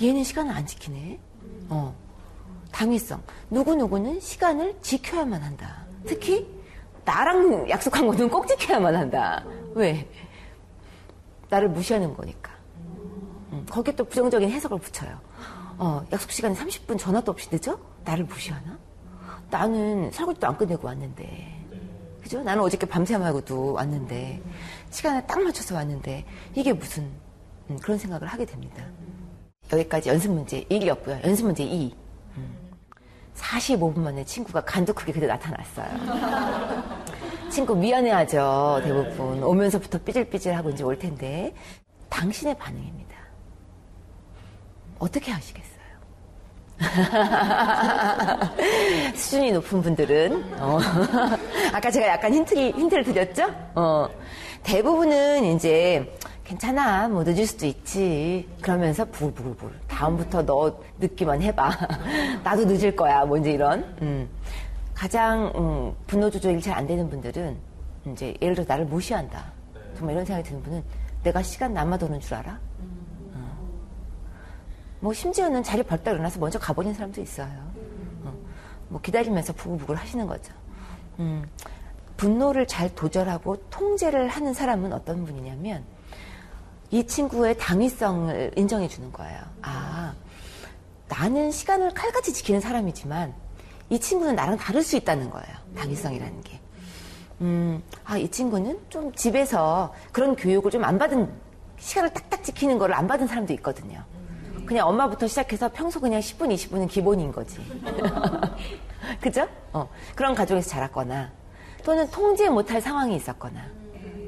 얘는 0.00 0.24
시간을 0.24 0.54
안 0.54 0.66
지키네? 0.66 1.18
어. 1.68 1.94
당위성. 2.72 3.22
누구누구는 3.50 4.20
시간을 4.20 4.74
지켜야만 4.80 5.42
한다. 5.42 5.84
특히, 6.06 6.48
나랑 7.04 7.68
약속한 7.68 8.06
거는 8.06 8.30
꼭 8.30 8.46
지켜야만 8.46 8.96
한다. 8.96 9.44
왜? 9.74 10.08
나를 11.50 11.68
무시하는 11.68 12.16
거니까. 12.16 12.50
음, 13.52 13.66
거기에 13.68 13.94
또 13.94 14.04
부정적인 14.04 14.50
해석을 14.50 14.78
붙여요. 14.78 15.20
어, 15.76 16.02
약속 16.10 16.30
시간에 16.30 16.54
30분 16.54 16.98
전화도 16.98 17.32
없이 17.32 17.48
늦어? 17.52 17.78
나를 18.04 18.24
무시하나? 18.24 18.78
나는 19.50 20.10
설거지도 20.10 20.46
안 20.46 20.56
끝내고 20.56 20.86
왔는데. 20.86 21.62
그죠? 22.22 22.42
나는 22.42 22.62
어저께 22.62 22.86
밤새마고도 22.86 23.72
왔는데. 23.74 24.40
시간에 24.92 25.24
딱 25.26 25.40
맞춰서 25.42 25.74
왔는데 25.74 26.24
이게 26.54 26.72
무슨 26.72 27.10
음, 27.70 27.78
그런 27.78 27.98
생각을 27.98 28.28
하게 28.28 28.44
됩니다. 28.44 28.84
여기까지 29.72 30.10
연습 30.10 30.30
문제 30.32 30.64
1이었고요. 30.64 31.24
연습 31.26 31.46
문제 31.46 31.64
2. 31.64 31.94
음, 32.36 32.56
45분 33.34 33.98
만에 34.00 34.24
친구가 34.24 34.60
간도 34.64 34.92
크게 34.92 35.12
그대 35.12 35.26
나타났어요. 35.26 35.88
친구 37.50 37.74
미안해하죠, 37.74 38.82
대부분. 38.84 39.42
오면서부터 39.42 39.98
삐질삐질하고 39.98 40.70
이제 40.70 40.84
올 40.84 40.98
텐데. 40.98 41.54
당신의 42.10 42.58
반응입니다. 42.58 43.16
어떻게 44.98 45.32
하시겠어요? 45.32 45.81
수준이 49.14 49.52
높은 49.52 49.82
분들은, 49.82 50.44
어. 50.58 50.78
아까 51.72 51.90
제가 51.90 52.08
약간 52.08 52.32
힌트를, 52.34 52.72
힌트를 52.72 53.04
드렸죠? 53.04 53.46
어. 53.74 54.08
대부분은 54.62 55.44
이제 55.56 56.12
괜찮아 56.44 57.08
뭐 57.08 57.24
늦을 57.24 57.46
수도 57.46 57.66
있지 57.66 58.46
그러면서 58.60 59.04
부글부글부글 59.06 59.70
다음부터 59.88 60.44
너 60.44 60.78
늦기만 60.98 61.40
해봐 61.42 61.70
나도 62.44 62.66
늦을 62.66 62.94
거야 62.94 63.24
뭐 63.24 63.38
이제 63.38 63.50
이런 63.52 63.80
음. 64.02 64.28
가장 64.94 65.50
음, 65.56 65.94
분노 66.06 66.30
조절이 66.30 66.60
잘 66.60 66.76
안 66.76 66.86
되는 66.86 67.08
분들은 67.08 67.56
이제 68.12 68.34
예를 68.42 68.54
들어 68.54 68.66
나를 68.68 68.84
무시한다 68.84 69.44
정말 69.96 70.14
이런 70.14 70.26
생각이 70.26 70.46
드는 70.48 70.62
분은 70.62 70.82
내가 71.24 71.42
시간 71.42 71.72
남아 71.74 71.96
도는 71.98 72.20
줄 72.20 72.34
알아? 72.34 72.58
어. 75.02 75.04
뭐 75.04 75.12
심지어는 75.12 75.62
자리 75.62 75.82
벌떡 75.82 76.14
일어나서 76.14 76.38
먼저 76.40 76.58
가버리는 76.58 76.94
사람도 76.94 77.20
있어요 77.20 77.48
어. 78.24 78.32
뭐 78.88 79.00
기다리면서 79.00 79.52
부글부글 79.52 79.96
하시는 79.96 80.26
거죠 80.26 80.52
음. 81.18 81.44
분노를 82.16 82.66
잘 82.66 82.94
조절하고 82.94 83.56
통제를 83.70 84.28
하는 84.28 84.54
사람은 84.54 84.92
어떤 84.92 85.24
분이냐면 85.24 85.84
이 86.90 87.04
친구의 87.06 87.56
당위성을 87.58 88.52
인정해 88.54 88.86
주는 88.86 89.10
거예요. 89.12 89.40
아, 89.62 90.14
나는 91.08 91.50
시간을 91.50 91.94
칼같이 91.94 92.32
지키는 92.32 92.60
사람이지만 92.60 93.34
이 93.90 93.98
친구는 93.98 94.36
나랑 94.36 94.56
다를 94.58 94.82
수 94.82 94.96
있다는 94.96 95.30
거예요. 95.30 95.48
당위성이라는 95.76 96.40
게. 96.42 96.60
음, 97.40 97.82
아, 98.04 98.18
이 98.18 98.30
친구는 98.30 98.78
좀 98.88 99.12
집에서 99.14 99.92
그런 100.12 100.36
교육을 100.36 100.70
좀 100.70 100.84
안 100.84 100.98
받은 100.98 101.28
시간을 101.80 102.10
딱딱 102.12 102.44
지키는 102.44 102.78
걸 102.78 102.92
안 102.92 103.08
받은 103.08 103.26
사람도 103.26 103.52
있거든요. 103.54 104.04
그냥 104.66 104.88
엄마부터 104.88 105.26
시작해서 105.26 105.70
평소 105.72 106.00
그냥 106.00 106.20
10분, 106.20 106.54
20분은 106.54 106.88
기본인 106.88 107.32
거지. 107.32 107.58
그죠? 109.20 109.48
어, 109.72 109.88
그런 110.14 110.34
가정에서 110.34 110.68
자랐거나 110.68 111.30
또는 111.84 112.08
통제 112.10 112.48
못할 112.48 112.80
상황이 112.80 113.16
있었거나 113.16 113.60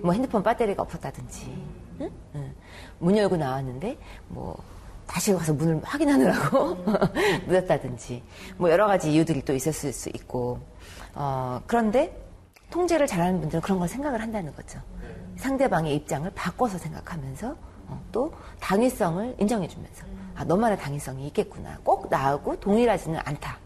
뭐 0.02 0.12
핸드폰 0.12 0.42
배터리가 0.42 0.82
없었다든지 0.82 1.74
응? 2.00 2.10
응. 2.34 2.54
문 2.98 3.16
열고 3.16 3.36
나왔는데 3.36 3.96
뭐 4.28 4.56
다시 5.06 5.32
가서 5.32 5.52
문을 5.54 5.80
확인하느라고 5.84 6.84
늦었다든지 7.46 8.22
뭐 8.56 8.70
여러 8.70 8.86
가지 8.86 9.12
이유들이 9.12 9.44
또 9.44 9.54
있었을 9.54 9.92
수 9.92 10.08
있고 10.10 10.58
어, 11.14 11.60
그런데 11.66 12.20
통제를 12.70 13.06
잘하는 13.06 13.40
분들은 13.40 13.62
그런 13.62 13.78
걸 13.78 13.88
생각을 13.88 14.20
한다는 14.20 14.54
거죠. 14.54 14.80
상대방의 15.36 15.94
입장을 15.96 16.28
바꿔서 16.34 16.78
생각하면서 16.78 17.56
어, 17.86 18.02
또 18.10 18.32
당위성을 18.60 19.36
인정해주면서 19.38 20.13
아 20.34 20.44
너만의 20.44 20.78
당위성이 20.78 21.26
있겠구나. 21.28 21.78
꼭 21.84 22.08
나하고 22.10 22.58
동일하지는 22.60 23.20
않다. 23.24 23.58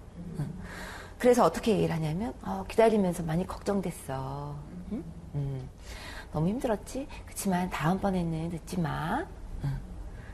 그래서 1.18 1.44
어떻게 1.44 1.72
얘기를 1.72 1.94
하냐면 1.94 2.32
어, 2.42 2.64
기다리면서 2.68 3.24
많이 3.24 3.44
걱정됐어. 3.46 4.54
응? 4.92 5.04
음, 5.34 5.68
너무 6.32 6.48
힘들었지? 6.48 7.08
그렇지만 7.26 7.68
다음번에는 7.70 8.50
늦지 8.50 8.80
마. 8.80 9.26
응. 9.64 9.76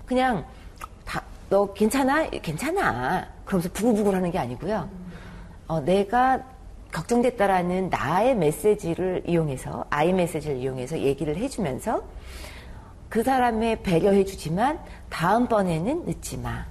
그냥 0.05 0.45
다, 1.07 1.23
너 1.49 1.73
괜찮아? 1.73 2.29
괜찮아. 2.29 3.27
그러면서 3.47 3.71
부글부글 3.73 4.15
하는 4.15 4.31
게 4.31 4.39
아니고요. 4.39 4.89
어, 5.67 5.81
내가 5.81 6.43
걱정됐다라는 6.93 7.89
나의 7.89 8.37
메시지를 8.37 9.23
이용해서 9.27 9.87
아이 9.89 10.13
메시지를 10.13 10.59
이용해서 10.59 10.99
얘기를 10.99 11.35
해주면서 11.37 12.05
그 13.15 13.23
사람의 13.23 13.85
배려해 13.85 14.25
주지만 14.25 14.81
다음번에는 15.09 16.05
늦지 16.05 16.37
마. 16.37 16.67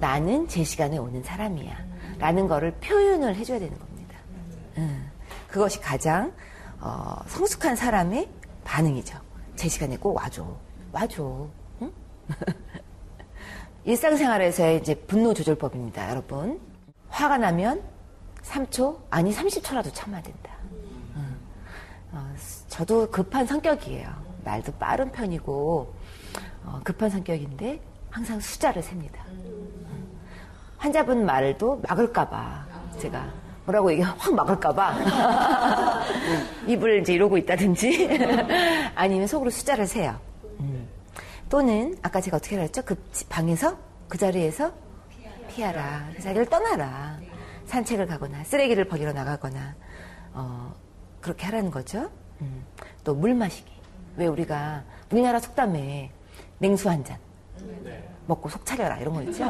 나는 0.00 0.48
제 0.48 0.64
시간에 0.64 0.96
오는 0.96 1.22
사람이야. 1.22 1.76
라는 2.18 2.48
거를 2.48 2.72
표현을 2.80 3.36
해줘야 3.36 3.58
되는 3.58 3.78
겁니다. 3.78 4.16
음. 4.78 5.10
그것이 5.46 5.78
가장 5.82 6.32
어, 6.80 7.16
성숙한 7.26 7.76
사람의 7.76 8.26
반응이죠. 8.64 9.18
제 9.54 9.68
시간에 9.68 9.98
꼭 9.98 10.16
와줘. 10.16 10.46
와줘. 10.92 11.46
응? 11.82 11.92
일상생활에서의 13.84 14.78
이제 14.78 14.94
분노 14.94 15.34
조절법입니다, 15.34 16.08
여러분. 16.08 16.58
화가 17.10 17.36
나면 17.36 17.82
3초, 18.44 18.98
아니 19.10 19.30
30초라도 19.30 19.92
참아야 19.92 20.22
된다. 20.22 20.52
응. 21.16 21.36
어, 22.12 22.34
저도 22.68 23.10
급한 23.10 23.46
성격이에요. 23.46 24.25
말도 24.46 24.72
빠른 24.78 25.10
편이고, 25.10 25.94
어, 26.64 26.80
급한 26.84 27.10
성격인데, 27.10 27.80
항상 28.10 28.40
숫자를 28.40 28.82
셉니다. 28.82 29.22
응. 29.28 30.08
환자분 30.78 31.26
말도 31.26 31.82
막을까봐, 31.86 32.66
제가. 32.98 33.46
뭐라고 33.66 33.90
얘기 33.90 34.00
확 34.02 34.32
막을까봐 34.32 34.94
입을 36.68 37.00
이제 37.00 37.14
이러고 37.14 37.36
있다든지 37.36 38.08
아니면 38.94 39.26
속으로 39.26 39.50
숫자를 39.50 39.88
세요. 39.88 40.16
음. 40.60 40.88
또는 41.48 41.98
아까 42.00 42.20
제가 42.20 42.36
어떻게 42.36 42.54
그랬죠? 42.54 42.82
그 42.82 42.94
방에서 43.28 43.76
그 44.08 44.18
자리에서 44.18 44.72
피하라. 45.48 46.10
그 46.14 46.22
자리를 46.22 46.46
떠나라. 46.46 47.18
산책을 47.66 48.06
가거나 48.06 48.44
쓰레기를 48.44 48.84
버리러 48.84 49.12
나가거나 49.12 49.74
어, 50.32 50.72
그렇게 51.20 51.44
하라는 51.46 51.72
거죠. 51.72 52.08
음. 52.40 52.64
또물 53.02 53.34
마시기. 53.34 53.75
왜 54.16 54.26
우리가 54.26 54.84
우리나라 55.10 55.38
속담에 55.38 56.10
냉수 56.58 56.88
한 56.88 57.04
잔 57.04 57.18
먹고 58.26 58.48
속 58.48 58.64
차려라 58.66 58.98
이런 58.98 59.14
거 59.14 59.22
있죠. 59.22 59.44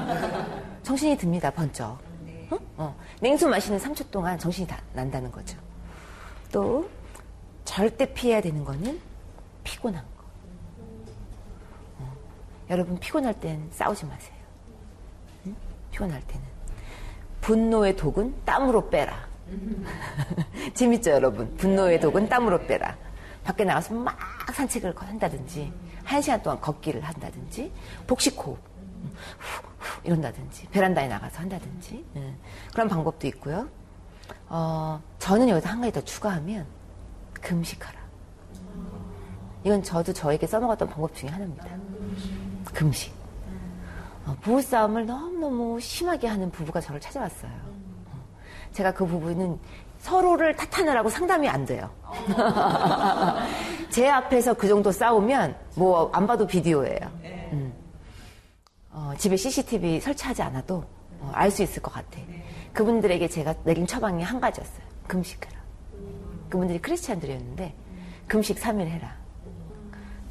정신이 0.83 1.16
듭니다 1.16 1.50
번쩍. 1.50 1.98
어? 2.50 2.59
어. 2.76 2.96
냉수 3.20 3.48
마시는 3.48 3.79
3초 3.79 4.11
동안 4.11 4.38
정신이 4.38 4.68
다 4.68 4.79
난다는 4.92 5.33
거죠. 5.33 5.59
또 6.52 6.88
절대 7.64 8.12
피해야 8.12 8.40
되는 8.40 8.64
거는 8.64 9.00
피곤한 9.64 10.02
거. 10.05 10.24
어. 12.00 12.12
여러분 12.70 12.98
피곤할 12.98 13.35
땐 13.40 13.66
싸우지 13.72 14.05
마세요. 14.07 14.37
응? 15.46 15.57
피곤할 15.90 16.20
때는 16.26 16.44
분노의 17.40 17.96
독은 17.96 18.35
땀으로 18.44 18.90
빼라. 18.90 19.26
재밌죠, 20.74 21.12
여러분? 21.12 21.57
분노의 21.57 22.00
독은 22.00 22.29
땀으로 22.29 22.66
빼라. 22.66 22.96
밖에 23.46 23.64
나가서 23.64 23.94
막 23.94 24.18
산책을 24.52 24.92
한다든지, 24.96 25.72
한 26.02 26.20
시간 26.20 26.42
동안 26.42 26.61
걷기를 26.61 27.00
한다든지, 27.00 27.72
복식 28.04 28.37
호흡. 28.38 28.59
이런다든지 30.02 30.66
베란다에 30.68 31.06
나가서 31.06 31.38
한다든지 31.40 32.04
네. 32.12 32.35
그런 32.72 32.88
방법도 32.88 33.26
있고요. 33.28 33.68
어, 34.48 35.00
저는 35.18 35.48
여기서 35.48 35.68
한 35.68 35.80
가지 35.80 35.92
더 35.92 36.00
추가하면 36.00 36.66
금식하라. 37.35 38.00
이건 39.64 39.82
저도 39.82 40.12
저에게 40.12 40.46
써먹었던 40.46 40.88
방법 40.88 41.14
중에 41.14 41.30
하나입니다. 41.30 41.66
금식. 42.74 43.14
어, 44.26 44.37
부부싸움을 44.40 45.06
너무너무 45.06 45.80
심하게 45.80 46.26
하는 46.26 46.50
부부가 46.50 46.80
저를 46.80 47.00
찾아왔어요. 47.00 47.52
어, 47.52 48.24
제가 48.72 48.92
그 48.92 49.06
부부는 49.06 49.59
서로를 50.11 50.55
탓하느라고 50.55 51.09
상담이 51.09 51.49
안 51.49 51.66
돼요. 51.66 51.90
제 53.90 54.09
앞에서 54.09 54.55
그 54.55 54.69
정도 54.69 54.92
싸우면 54.92 55.57
뭐 55.75 56.11
안 56.12 56.29
봐도 56.29 56.47
비디오예요. 56.47 57.01
음. 57.53 57.73
어, 58.92 59.12
집에 59.19 59.37
CCTV 59.37 59.99
설치하지 60.01 60.42
않아도 60.42 60.85
어, 61.19 61.31
알수 61.35 61.64
있을 61.64 61.83
것 61.83 61.92
같아. 61.92 62.21
그분들에게 62.73 63.27
제가 63.29 63.55
내린 63.64 63.85
처방이 63.85 64.23
한 64.23 64.40
가지였어요. 64.40 64.87
금식해라. 65.09 65.57
그분들이 66.51 66.79
크리스찬들이었는데 66.81 67.75
금식 68.29 68.61
3일 68.61 68.87
해라. 68.87 69.12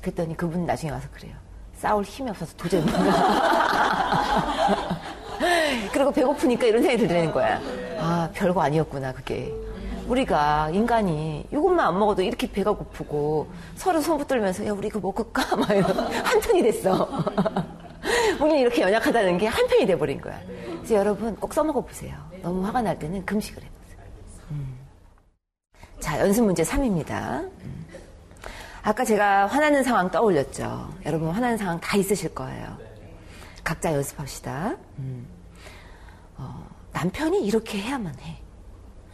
그랬더니 0.01 0.37
그분 0.37 0.65
나중에 0.65 0.93
와서 0.93 1.09
그래요. 1.11 1.33
싸울 1.73 2.05
힘이 2.05 2.29
없어서 2.29 2.55
도저히 2.55 2.81
못 2.81 2.91
그리고 5.91 6.11
배고프니까 6.11 6.65
이런 6.65 6.81
생각이 6.81 7.07
들는 7.07 7.31
거야. 7.33 7.59
아, 8.05 8.29
별거 8.33 8.61
아니었구나, 8.61 9.13
그게. 9.13 9.51
우리가 10.07 10.69
인간이 10.69 11.43
이것만 11.51 11.87
안 11.87 11.97
먹어도 11.97 12.21
이렇게 12.21 12.51
배가 12.51 12.71
고프고 12.73 13.49
서로 13.75 13.99
손 14.01 14.19
붙들면서 14.19 14.67
야, 14.67 14.71
우리 14.73 14.87
이거 14.87 14.99
먹을까? 14.99 15.43
막 15.57 15.67
이런 15.71 15.83
한 15.97 16.39
편이 16.39 16.61
됐어. 16.61 17.09
우리는 18.39 18.59
이렇게 18.59 18.83
연약하다는 18.83 19.39
게 19.39 19.47
한 19.47 19.65
편이 19.67 19.87
돼버린 19.87 20.21
거야. 20.21 20.39
그래서 20.77 20.93
여러분 20.95 21.35
꼭 21.37 21.51
써먹어 21.51 21.81
보세요. 21.81 22.15
너무 22.43 22.63
화가 22.67 22.83
날 22.83 22.99
때는 22.99 23.25
금식을 23.25 23.63
해보세요. 23.63 23.97
음. 24.51 24.77
자, 25.99 26.19
연습 26.19 26.43
문제 26.43 26.61
3입니다. 26.61 27.39
음. 27.41 27.85
아까 28.83 29.03
제가 29.03 29.47
화나는 29.47 29.81
상황 29.83 30.11
떠올렸죠. 30.11 30.93
여러분 31.07 31.29
화나는 31.31 31.57
상황 31.57 31.79
다 31.79 31.97
있으실 31.97 32.35
거예요. 32.35 32.77
각자 33.63 33.91
연습합시다. 33.91 34.75
음. 34.99 35.25
어, 36.37 36.67
남편이 36.95 37.45
이렇게 37.45 37.77
해야만 37.77 38.17
해. 38.21 38.41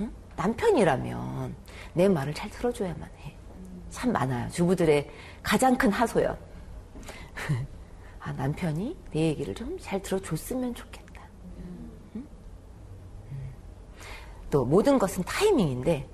응? 0.01 0.11
남편이라면 0.35 1.55
내 1.93 2.07
말을 2.07 2.31
잘 2.35 2.47
들어줘야만 2.51 3.09
해. 3.17 3.35
참 3.89 4.11
많아요. 4.11 4.47
주부들의 4.51 5.09
가장 5.41 5.75
큰 5.75 5.91
하소연. 5.91 6.37
아, 8.21 8.31
남편이 8.33 8.95
내 9.11 9.19
얘기를 9.29 9.55
좀 9.55 9.79
잘 9.79 9.99
들어줬으면 9.99 10.75
좋겠다. 10.75 11.23
응? 12.15 12.27
또 14.51 14.63
모든 14.63 14.99
것은 14.99 15.23
타이밍인데 15.23 16.07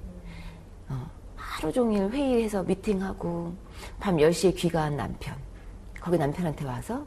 어, 0.88 1.12
하루 1.36 1.74
종일 1.74 2.10
회의해서 2.10 2.64
미팅하고 2.64 3.54
밤 4.00 4.16
10시에 4.16 4.56
귀가한 4.56 4.96
남편 4.96 5.36
거기 6.00 6.18
남편한테 6.18 6.64
와서 6.64 7.06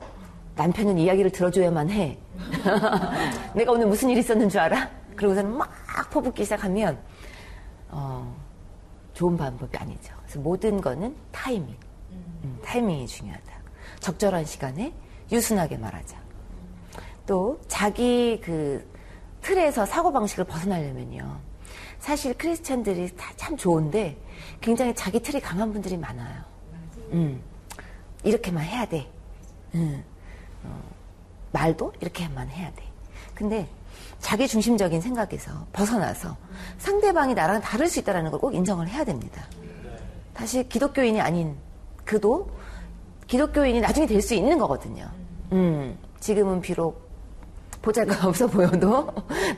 남편은 0.61 0.99
이야기를 0.99 1.31
들어줘야만 1.33 1.89
해. 1.89 2.19
내가 3.57 3.73
오늘 3.73 3.87
무슨 3.87 4.11
일 4.11 4.19
있었는 4.19 4.47
줄 4.51 4.61
알아? 4.61 4.91
그러고서는 5.17 5.57
막 5.57 5.71
퍼붓기 6.11 6.45
시작하면 6.45 6.99
어, 7.89 8.37
좋은 9.15 9.39
방법이 9.39 9.75
아니죠. 9.79 10.13
그래서 10.21 10.39
모든 10.41 10.79
거는 10.83 11.17
타이밍. 11.33 11.75
음, 12.13 12.59
타이밍이 12.63 13.07
중요하다. 13.07 13.53
적절한 14.01 14.45
시간에 14.45 14.93
유순하게 15.33 15.79
말하자. 15.79 16.19
또 17.27 17.59
자기 17.67 18.39
그 18.45 18.87
틀에서 19.41 19.87
사고방식을 19.87 20.45
벗어나려면요. 20.45 21.39
사실 22.01 22.35
크리스천들이 22.37 23.17
다 23.17 23.31
참 23.37 23.57
좋은데 23.57 24.19
굉장히 24.61 24.95
자기 24.95 25.21
틀이 25.21 25.41
강한 25.41 25.73
분들이 25.73 25.97
많아요. 25.97 26.43
음, 27.13 27.43
이렇게만 28.25 28.63
해야 28.63 28.85
돼. 28.85 29.11
음, 29.75 30.05
어, 30.65 30.81
말도 31.53 31.93
이렇게만 32.01 32.49
해야 32.51 32.71
돼. 32.73 32.83
근데 33.35 33.69
자기 34.19 34.47
중심적인 34.47 35.01
생각에서 35.01 35.67
벗어나서 35.73 36.37
상대방이 36.79 37.35
나랑 37.35 37.61
다를 37.63 37.89
수 37.89 37.99
있다는 38.01 38.31
걸 38.31 38.39
꼭 38.41 38.55
인정을 38.55 38.89
해야 38.89 39.05
됩니다. 39.05 39.43
다시 40.35 40.69
기독교인이 40.69 41.21
아닌 41.21 41.57
그도 42.05 42.51
기독교인이 43.27 43.81
나중에 43.81 44.07
될 44.07 44.21
수 44.23 44.35
있는 44.35 44.59
거거든요. 44.59 45.09
음, 45.53 45.97
지금은 46.21 46.61
비록 46.61 47.09
보잘것 47.83 48.25
없어 48.27 48.47
보여도 48.47 49.09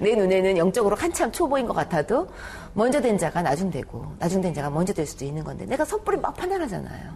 내 0.00 0.14
눈에는 0.14 0.57
영적으로 0.57 0.94
한참 0.94 1.32
초보인 1.32 1.66
것 1.66 1.72
같아도 1.74 2.28
먼저 2.72 3.00
된 3.00 3.18
자가 3.18 3.42
나중 3.42 3.70
되고 3.70 4.14
나중 4.18 4.40
된 4.40 4.55
자가 4.55 4.70
먼저 4.70 4.92
될 4.92 5.07
수도 5.07 5.24
있는 5.24 5.42
건데 5.42 5.66
내가 5.66 5.84
섣불리 5.84 6.18
막 6.18 6.36
판단하잖아요. 6.36 7.12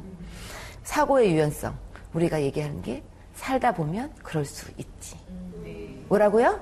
사고의 0.82 1.32
유연성 1.32 1.76
우리가 2.14 2.42
얘기하는 2.42 2.82
게 2.82 3.02
살다 3.36 3.72
보면 3.72 4.12
그럴 4.22 4.44
수 4.44 4.70
있지. 4.76 5.16
뭐라고요? 6.08 6.60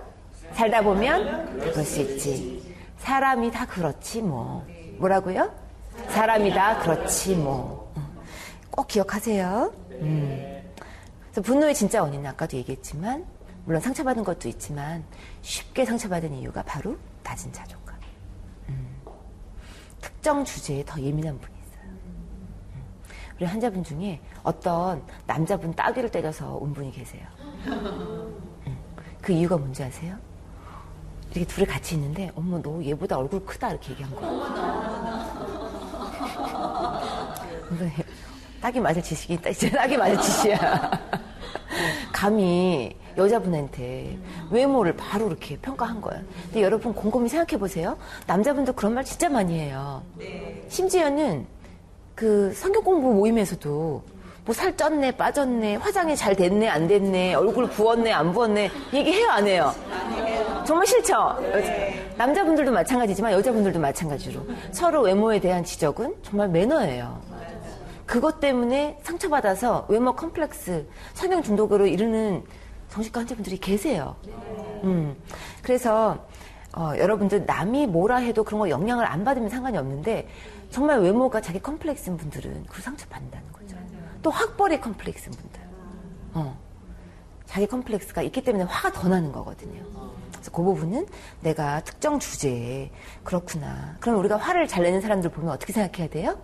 살다 0.53 0.83
보면 0.83 1.59
그럴 1.61 1.85
수 1.85 2.01
있지. 2.01 2.75
사람이 2.99 3.51
다 3.51 3.66
그렇지 3.66 4.22
뭐. 4.22 4.66
뭐라고요? 4.99 5.53
사람이 6.09 6.53
다 6.53 6.79
그렇지 6.81 7.37
뭐. 7.37 7.93
꼭 8.70 8.89
기억하세요. 8.89 9.72
음. 9.93 10.62
그래서 11.22 11.41
분노의 11.43 11.75
진짜 11.75 12.03
원인은 12.03 12.27
아까도 12.27 12.57
얘기했지만 12.57 13.25
물론 13.64 13.81
상처받은 13.81 14.25
것도 14.25 14.49
있지만 14.49 15.05
쉽게 15.43 15.85
상처받은 15.85 16.35
이유가 16.35 16.62
바로 16.62 16.97
낮은 17.22 17.53
자존감. 17.53 17.97
음. 18.68 18.97
특정 20.01 20.45
주제에 20.45 20.85
더 20.85 21.01
예민한. 21.01 21.35
음. 21.35 21.53
우리 23.37 23.45
환자분 23.47 23.82
중에 23.82 24.20
어떤 24.43 25.03
남자분 25.26 25.74
따귀를 25.74 26.11
때려서 26.11 26.55
온 26.55 26.72
분이 26.72 26.93
계세요. 26.93 27.22
음. 27.66 28.76
그 29.20 29.32
이유가 29.32 29.57
뭔지 29.57 29.82
아세요? 29.82 30.16
이렇게 31.30 31.45
둘이 31.47 31.66
같이 31.66 31.97
있는데 31.97 32.30
어머 32.37 32.61
너 32.62 32.82
얘보다 32.85 33.18
얼굴 33.18 33.45
크다 33.45 33.70
이렇게 33.70 33.91
얘기한 33.93 34.14
거예요. 34.14 34.45
딱이 38.61 38.80
맞을 38.80 39.03
지식이 39.03 39.35
있다. 39.35 39.51
이제 39.51 39.68
딱이 39.70 39.97
맞을 39.97 40.20
짓이야. 40.20 40.91
감히 42.12 42.97
여자분한테 43.16 44.16
외모를 44.51 44.95
바로 44.97 45.26
이렇게 45.26 45.59
평가한 45.59 46.01
거예요. 46.01 46.22
근데 46.45 46.62
여러분 46.62 46.95
곰곰이 46.95 47.28
생각해 47.28 47.59
보세요. 47.59 47.99
남자분도 48.26 48.74
그런 48.74 48.95
말 48.95 49.05
진짜 49.05 49.28
많이 49.28 49.59
해요. 49.59 50.03
심지어는 50.68 51.47
그 52.15 52.53
성경 52.55 52.83
공부 52.83 53.12
모임에서도 53.12 54.03
뭐 54.45 54.55
살 54.55 54.77
쪘네, 54.77 55.17
빠졌네, 55.17 55.77
화장이 55.77 56.17
잘 56.17 56.37
됐네, 56.37 56.69
안 56.69 56.87
됐네, 56.87 57.35
얼굴 57.35 57.67
부었네, 57.67 58.12
안 58.12 58.33
부었네 58.33 58.71
얘기해요, 58.93 59.29
안 59.31 59.47
해요? 59.47 59.73
정말 60.67 60.87
싫죠? 60.87 61.39
남자분들도 62.19 62.71
마찬가지지만 62.71 63.33
여자분들도 63.33 63.81
마찬가지로 63.81 64.41
서로 64.71 65.01
외모에 65.03 65.41
대한 65.41 65.65
지적은 65.65 66.17
정말 66.23 66.49
매너예요. 66.49 67.21
그것 68.05 68.39
때문에 68.39 68.99
상처받아서 69.03 69.87
외모 69.89 70.15
컴플렉스, 70.15 70.87
성형 71.15 71.43
중독으로 71.43 71.87
이르는 71.87 72.45
정신과 72.91 73.21
환자분들이 73.21 73.57
계세요. 73.57 74.15
음. 74.85 75.17
그래서 75.62 76.19
어, 76.77 76.93
여러분들 76.99 77.47
남이 77.47 77.87
뭐라 77.87 78.17
해도 78.17 78.45
그런 78.45 78.61
거 78.61 78.69
영향을 78.69 79.07
안 79.07 79.25
받으면 79.25 79.49
상관이 79.49 79.79
없는데 79.79 80.29
정말 80.75 80.99
외모가 80.99 81.41
자기 81.41 81.61
컴플렉스인 81.61 82.16
분들은 82.16 82.64
그 82.64 82.83
상처받는다는 82.83 83.53
거죠. 83.53 83.77
또 84.22 84.31
학벌이 84.31 84.81
컴플렉스인 84.81 85.31
분들. 85.31 85.61
어. 86.33 86.59
자기 87.47 87.68
컴플렉스가 87.68 88.22
있기 88.22 88.43
때문에 88.43 88.64
화가 88.64 88.91
더 88.91 89.09
나는 89.09 89.31
거거든요. 89.31 89.85
그래서 90.33 90.51
그 90.51 90.64
부분은 90.64 91.07
내가 91.43 91.79
특정 91.85 92.18
주제에 92.18 92.91
그렇구나. 93.22 93.97
그럼 94.01 94.18
우리가 94.18 94.37
화를 94.37 94.66
잘 94.66 94.83
내는 94.83 95.01
사람들 95.01 95.31
보면 95.31 95.53
어떻게 95.53 95.72
생각해야 95.72 96.09
돼요? 96.11 96.43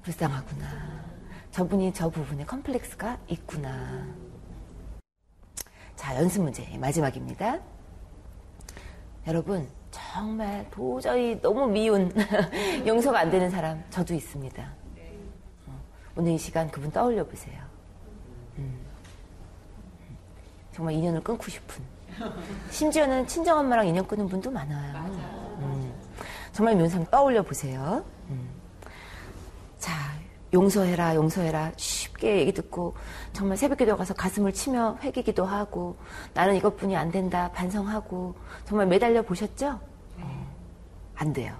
불쌍하구나. 0.00 1.04
저분이 1.50 1.92
저 1.92 2.08
부분에 2.08 2.46
컴플렉스가 2.46 3.18
있구나. 3.28 4.06
자, 5.94 6.16
연습 6.16 6.40
문제 6.40 6.66
마지막입니다. 6.78 7.58
여러분, 9.26 9.68
정말 9.96 10.66
도저히 10.70 11.40
너무 11.40 11.66
미운, 11.66 12.12
용서가 12.86 13.20
안 13.20 13.30
되는 13.30 13.50
사람, 13.50 13.82
저도 13.88 14.14
있습니다. 14.14 14.62
어, 15.66 15.80
오늘 16.16 16.32
이 16.32 16.38
시간 16.38 16.70
그분 16.70 16.90
떠올려 16.90 17.24
보세요. 17.24 17.58
음. 18.58 18.78
정말 20.72 20.94
인연을 20.94 21.22
끊고 21.22 21.48
싶은. 21.48 21.82
심지어는 22.70 23.26
친정엄마랑 23.26 23.86
인연 23.86 24.06
끊는 24.06 24.28
분도 24.28 24.50
많아요. 24.50 24.96
음. 25.60 25.92
정말 26.52 26.74
미운 26.74 26.88
사람 26.88 27.06
떠올려 27.06 27.42
보세요. 27.42 28.04
음. 28.28 28.48
자, 29.78 29.92
용서해라, 30.52 31.14
용서해라. 31.14 31.72
쉽게 32.16 32.38
얘기 32.38 32.52
듣고 32.52 32.94
정말 33.32 33.56
새벽 33.56 33.78
기도 33.78 33.96
가서 33.96 34.14
가슴을 34.14 34.52
치며 34.52 34.98
회개기도 35.02 35.44
하고 35.44 35.96
나는 36.34 36.56
이것뿐이 36.56 36.96
안 36.96 37.10
된다 37.10 37.50
반성하고 37.52 38.34
정말 38.64 38.86
매달려 38.86 39.22
보셨죠? 39.22 39.78
어, 40.18 40.54
안 41.14 41.32
돼요. 41.32 41.54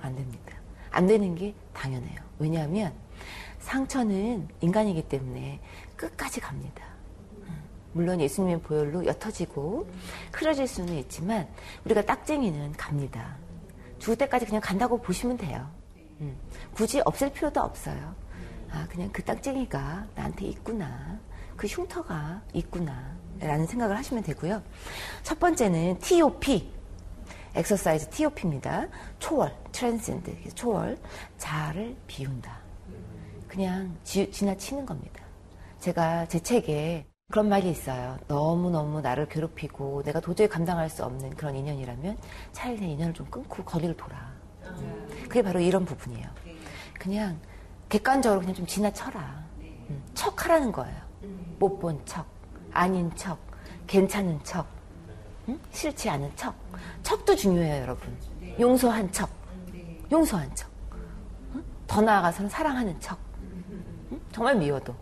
안 0.00 0.14
됩니다. 0.16 0.54
안 0.90 1.06
되는 1.06 1.34
게 1.34 1.54
당연해요. 1.72 2.18
왜냐하면 2.38 2.92
상처는 3.60 4.48
인간이기 4.60 5.08
때문에 5.08 5.60
끝까지 5.96 6.40
갑니다. 6.40 6.84
음, 7.38 7.62
물론 7.92 8.20
예수님의 8.20 8.60
보혈로 8.62 9.06
옅어지고 9.06 9.88
흐려질 10.32 10.66
수는 10.66 10.94
있지만 10.94 11.48
우리가 11.84 12.02
딱쟁이는 12.02 12.72
갑니다. 12.72 13.36
죽을 13.98 14.16
때까지 14.16 14.46
그냥 14.46 14.60
간다고 14.60 15.00
보시면 15.00 15.38
돼요. 15.38 15.66
음, 16.20 16.36
굳이 16.74 17.00
없앨 17.04 17.32
필요도 17.32 17.60
없어요. 17.60 18.23
아, 18.74 18.88
그냥 18.90 19.08
그 19.12 19.22
딱쟁이가 19.22 20.08
나한테 20.16 20.46
있구나. 20.46 21.18
그 21.56 21.68
흉터가 21.68 22.42
있구나. 22.52 23.14
라는 23.38 23.66
생각을 23.66 23.96
하시면 23.96 24.24
되고요. 24.24 24.62
첫 25.22 25.38
번째는 25.38 25.98
TOP. 26.00 26.72
엑서사이즈 27.54 28.10
TOP입니다. 28.10 28.88
초월, 29.20 29.54
transcend, 29.70 30.32
초월. 30.54 30.98
자아를 31.38 31.96
비운다. 32.08 32.58
그냥 33.46 33.96
지, 34.02 34.28
지나치는 34.32 34.84
겁니다. 34.84 35.22
제가 35.78 36.26
제 36.26 36.40
책에 36.40 37.06
그런 37.30 37.48
말이 37.48 37.70
있어요. 37.70 38.18
너무너무 38.26 39.00
나를 39.00 39.28
괴롭히고 39.28 40.02
내가 40.02 40.18
도저히 40.18 40.48
감당할 40.48 40.90
수 40.90 41.04
없는 41.04 41.30
그런 41.36 41.54
인연이라면 41.54 42.18
차라리 42.50 42.80
내 42.80 42.86
인연을 42.88 43.14
좀 43.14 43.26
끊고 43.30 43.62
거리를 43.62 43.96
둬라. 43.96 44.34
그게 45.28 45.42
바로 45.42 45.60
이런 45.60 45.84
부분이에요. 45.84 46.26
그냥 46.98 47.38
객관적으로 47.88 48.40
그냥 48.40 48.54
좀 48.54 48.66
지나쳐라. 48.66 49.44
음, 49.60 50.02
척 50.14 50.44
하라는 50.44 50.72
거예요. 50.72 50.96
못 51.58 51.78
본 51.78 52.00
척, 52.04 52.26
아닌 52.72 53.10
척, 53.14 53.38
괜찮은 53.86 54.40
척, 54.42 54.66
음? 55.48 55.58
싫지 55.70 56.10
않은 56.10 56.32
척. 56.36 56.54
척도 57.02 57.36
중요해요, 57.36 57.82
여러분. 57.82 58.16
용서한 58.58 59.12
척, 59.12 59.30
용서한 60.10 60.54
척. 60.54 60.68
음? 61.54 61.64
더 61.86 62.00
나아가서는 62.00 62.50
사랑하는 62.50 62.98
척. 63.00 63.18
음? 64.10 64.20
정말 64.32 64.56
미워도. 64.56 64.94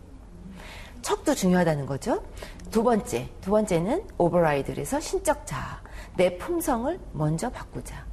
척도 1.01 1.35
중요하다는 1.35 1.85
거죠. 1.85 2.23
두 2.71 2.83
번째, 2.83 3.29
두 3.41 3.51
번째는 3.51 4.07
오버라이드에서 4.17 4.99
신적 4.99 5.45
자아. 5.45 5.81
내 6.15 6.37
품성을 6.37 6.97
먼저 7.11 7.49
바꾸자. 7.49 8.05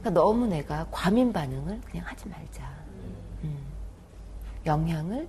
그러니까 0.00 0.10
너무 0.10 0.46
내가 0.46 0.86
과민 0.90 1.32
반응을 1.32 1.80
그냥 1.82 2.06
하지 2.06 2.28
말자. 2.28 2.68
음. 4.66 4.68
영향을 4.68 5.28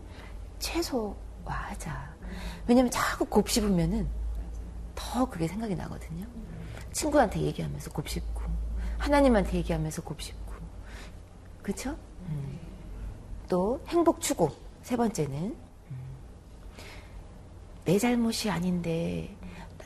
최소화하자. 0.59 2.15
왜냐면 2.67 2.91
자꾸 2.91 3.25
곱씹으면은 3.25 4.07
더 4.95 5.29
그게 5.29 5.47
생각이 5.47 5.75
나거든요. 5.75 6.25
친구한테 6.91 7.41
얘기하면서 7.41 7.91
곱씹고, 7.91 8.41
하나님한테 8.97 9.57
얘기하면서 9.57 10.01
곱씹고, 10.01 10.53
그쵸? 11.61 11.97
음. 12.29 12.59
또 13.47 13.81
행복 13.87 14.19
추구. 14.19 14.49
세 14.81 14.95
번째는 14.95 15.55
음. 15.91 15.97
내 17.85 17.99
잘못이 17.99 18.49
아닌데 18.49 19.35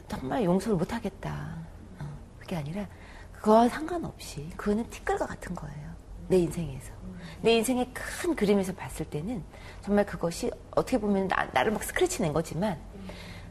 정말 0.07 0.43
용서를 0.43 0.77
못하겠다. 0.77 1.57
어, 1.99 2.19
그게 2.39 2.55
아니라 2.55 2.87
그거와 3.33 3.69
상관없이 3.69 4.49
그거는 4.57 4.89
티끌과 4.89 5.25
같은 5.25 5.55
거예요. 5.55 5.90
내 6.31 6.37
인생에서. 6.37 6.93
내 7.41 7.55
인생의 7.57 7.89
큰 7.93 8.35
그림에서 8.35 8.73
봤을 8.73 9.05
때는 9.05 9.43
정말 9.81 10.05
그것이 10.05 10.49
어떻게 10.71 10.97
보면 10.97 11.27
나, 11.27 11.49
나를 11.53 11.73
막 11.73 11.83
스크래치 11.83 12.21
낸 12.21 12.31
거지만 12.33 12.79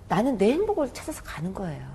나는 0.09 0.39
내 0.39 0.53
행복을 0.53 0.93
찾아서 0.95 1.23
가는 1.23 1.53
거예요. 1.53 1.87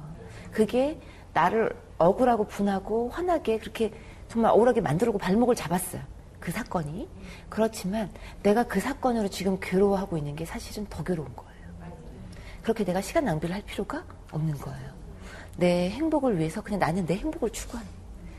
그게 0.51 0.99
나를 1.33 1.75
억울하고 1.97 2.45
분하고 2.47 3.09
화나게 3.09 3.57
그렇게 3.57 3.91
정말 4.27 4.51
억울하게 4.51 4.81
만들고 4.81 5.17
발목을 5.17 5.55
잡았어요. 5.55 6.01
그 6.39 6.51
사건이. 6.51 7.09
그렇지만 7.49 8.11
내가 8.43 8.63
그 8.63 8.79
사건으로 8.79 9.27
지금 9.29 9.57
괴로워하고 9.59 10.17
있는 10.17 10.35
게 10.35 10.45
사실은 10.45 10.85
더 10.87 11.03
괴로운 11.03 11.35
거예요. 11.35 11.55
그렇게 12.61 12.85
내가 12.85 13.01
시간 13.01 13.25
낭비를 13.25 13.55
할 13.55 13.63
필요가 13.63 14.05
없는 14.31 14.55
거예요. 14.59 14.91
내 15.57 15.89
행복을 15.89 16.37
위해서 16.37 16.61
그냥 16.61 16.79
나는 16.79 17.05
내 17.05 17.15
행복을 17.15 17.49
추구하는 17.49 17.89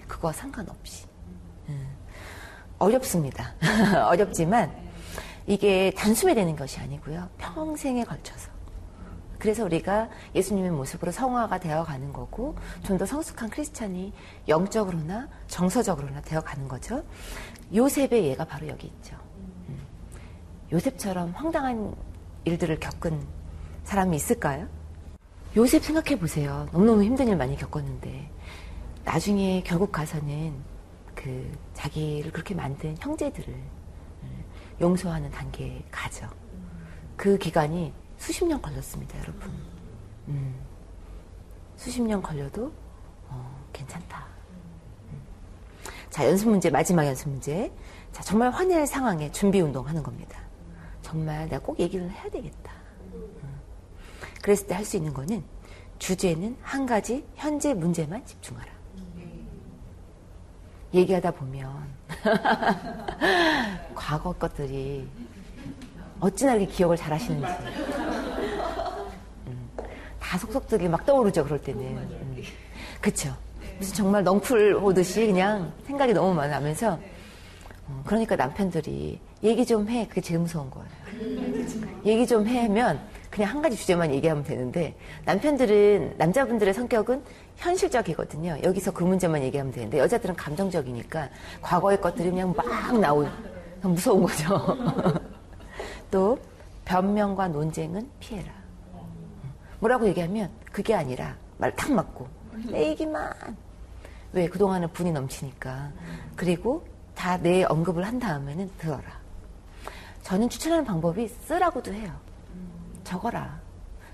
그거와 0.06 0.32
상관없이 0.32 1.05
음. 1.05 1.05
어렵습니다. 2.78 3.54
어렵지만 4.08 4.70
이게 5.46 5.92
단숨에 5.96 6.34
되는 6.34 6.56
것이 6.56 6.78
아니고요. 6.80 7.28
평생에 7.38 8.04
걸쳐서. 8.04 8.50
그래서 9.38 9.64
우리가 9.64 10.08
예수님의 10.34 10.70
모습으로 10.70 11.12
성화가 11.12 11.58
되어 11.60 11.84
가는 11.84 12.12
거고 12.12 12.56
좀 12.84 12.96
더 12.98 13.04
성숙한 13.04 13.50
크리스찬이 13.50 14.12
영적으로나 14.48 15.28
정서적으로나 15.46 16.22
되어 16.22 16.40
가는 16.40 16.66
거죠. 16.66 17.04
요셉의 17.74 18.24
예가 18.28 18.44
바로 18.46 18.66
여기 18.68 18.86
있죠. 18.88 19.16
음. 19.68 19.78
요셉처럼 20.72 21.32
황당한 21.32 21.94
일들을 22.44 22.80
겪은 22.80 23.20
사람이 23.84 24.16
있을까요? 24.16 24.66
요셉 25.56 25.84
생각해 25.84 26.18
보세요. 26.18 26.66
너무너무 26.72 27.02
힘든 27.04 27.28
일 27.28 27.36
많이 27.36 27.56
겪었는데 27.56 28.30
나중에 29.04 29.62
결국 29.64 29.92
가서는 29.92 30.54
그 31.26 31.58
자기를 31.74 32.30
그렇게 32.30 32.54
만든 32.54 32.94
형제들을 33.00 33.52
음, 33.52 34.44
용서하는 34.80 35.28
단계에 35.32 35.82
가죠. 35.90 36.24
그 37.16 37.36
기간이 37.36 37.92
수십 38.16 38.44
년 38.44 38.62
걸렸습니다, 38.62 39.18
여러분. 39.18 39.50
음, 40.28 40.54
수십 41.74 42.00
년 42.00 42.22
걸려도 42.22 42.72
어, 43.28 43.66
괜찮다. 43.72 44.24
음. 45.10 45.20
자, 46.08 46.24
연습 46.28 46.48
문제 46.48 46.70
마지막 46.70 47.04
연습 47.04 47.28
문제. 47.28 47.72
자, 48.12 48.22
정말 48.22 48.50
화낼 48.50 48.86
상황에 48.86 49.32
준비 49.32 49.60
운동 49.60 49.84
하는 49.88 50.04
겁니다. 50.04 50.40
정말 51.02 51.48
내가 51.48 51.60
꼭 51.60 51.80
얘기를 51.80 52.08
해야 52.08 52.30
되겠다. 52.30 52.72
그랬을 54.42 54.68
때 54.68 54.74
할 54.74 54.84
수 54.84 54.96
있는 54.96 55.12
거는 55.12 55.42
주제는 55.98 56.56
한 56.62 56.86
가지 56.86 57.26
현재 57.34 57.74
문제만 57.74 58.24
집중하라. 58.24 58.75
얘기하다 60.96 61.30
보면 61.32 61.70
과거 63.94 64.32
것들이 64.32 65.06
어찌나 66.20 66.54
이렇게 66.54 66.72
기억을 66.72 66.96
잘 66.96 67.12
하시는지 67.12 67.46
음, 69.46 69.70
다 70.18 70.38
속속들이 70.38 70.88
막 70.88 71.04
떠오르죠, 71.04 71.44
그럴 71.44 71.60
때는. 71.60 71.82
음. 71.82 72.42
그쵸. 73.00 73.34
무슨 73.78 73.94
정말 73.94 74.24
넝쿨 74.24 74.74
오듯이 74.74 75.26
그냥 75.26 75.70
생각이 75.86 76.14
너무 76.14 76.32
많으면서 76.32 76.98
어, 77.88 78.02
그러니까 78.06 78.34
남편들이 78.34 79.20
얘기 79.42 79.66
좀 79.66 79.88
해. 79.88 80.08
그게 80.08 80.22
제일 80.22 80.40
무서운 80.40 80.70
거예요. 80.70 80.88
얘기 82.06 82.26
좀 82.26 82.46
해면 82.46 82.98
그냥 83.36 83.50
한 83.50 83.60
가지 83.60 83.76
주제만 83.76 84.14
얘기하면 84.14 84.42
되는데 84.44 84.96
남편들은 85.26 86.14
남자분들의 86.16 86.72
성격은 86.72 87.22
현실적이거든요. 87.56 88.56
여기서 88.62 88.92
그 88.92 89.04
문제만 89.04 89.42
얘기하면 89.42 89.74
되는데 89.74 89.98
여자들은 89.98 90.36
감정적이니까 90.36 91.28
과거의 91.60 92.00
것들이 92.00 92.30
그냥 92.30 92.54
막 92.56 92.98
나오는 92.98 93.30
무서운 93.82 94.22
거죠. 94.22 94.78
또 96.10 96.38
변명과 96.86 97.48
논쟁은 97.48 98.08
피해라. 98.20 98.50
뭐라고 99.80 100.06
얘기하면 100.08 100.48
그게 100.72 100.94
아니라 100.94 101.36
말 101.58 101.70
탁 101.76 101.92
맞고 101.92 102.26
내 102.70 102.88
얘기만 102.88 103.34
왜 104.32 104.48
그동안은 104.48 104.94
분이 104.94 105.12
넘치니까 105.12 105.92
그리고 106.36 106.86
다 107.14 107.36
내 107.36 107.64
언급을 107.64 108.02
한 108.06 108.18
다음에는 108.18 108.70
들어라. 108.78 109.02
저는 110.22 110.48
추천하는 110.48 110.86
방법이 110.86 111.28
쓰라고도 111.28 111.92
해요. 111.92 112.14
적어라. 113.06 113.60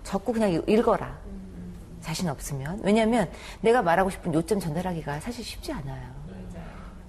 적고 0.04 0.32
그냥 0.32 0.52
읽어라. 0.68 1.18
자신 2.00 2.28
없으면. 2.28 2.80
왜냐하면 2.82 3.30
내가 3.60 3.82
말하고 3.82 4.10
싶은 4.10 4.34
요점 4.34 4.60
전달하기가 4.60 5.20
사실 5.20 5.44
쉽지 5.44 5.72
않아요. 5.72 6.22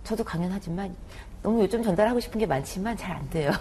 저도 0.03 0.23
강연하지만 0.23 0.95
너무 1.41 1.61
요점 1.63 1.83
전달하고 1.83 2.19
싶은 2.19 2.39
게 2.39 2.45
많지만 2.45 2.95
잘 2.97 3.15
안 3.15 3.29
돼요. 3.29 3.51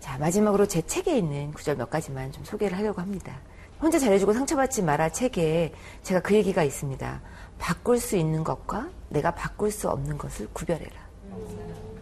자, 0.00 0.16
마지막으로 0.18 0.66
제 0.66 0.80
책에 0.82 1.16
있는 1.18 1.52
구절 1.52 1.76
몇 1.76 1.90
가지만 1.90 2.32
좀 2.32 2.44
소개를 2.44 2.76
하려고 2.78 3.00
합니다. 3.00 3.40
혼자 3.80 3.98
잘해주고 3.98 4.32
상처받지 4.32 4.82
마라 4.82 5.10
책에 5.10 5.72
제가 6.02 6.20
그 6.20 6.34
얘기가 6.34 6.64
있습니다. 6.64 7.20
바꿀 7.58 7.98
수 8.00 8.16
있는 8.16 8.42
것과 8.42 8.88
내가 9.08 9.32
바꿀 9.34 9.70
수 9.70 9.88
없는 9.88 10.18
것을 10.18 10.48
구별해라. 10.52 11.08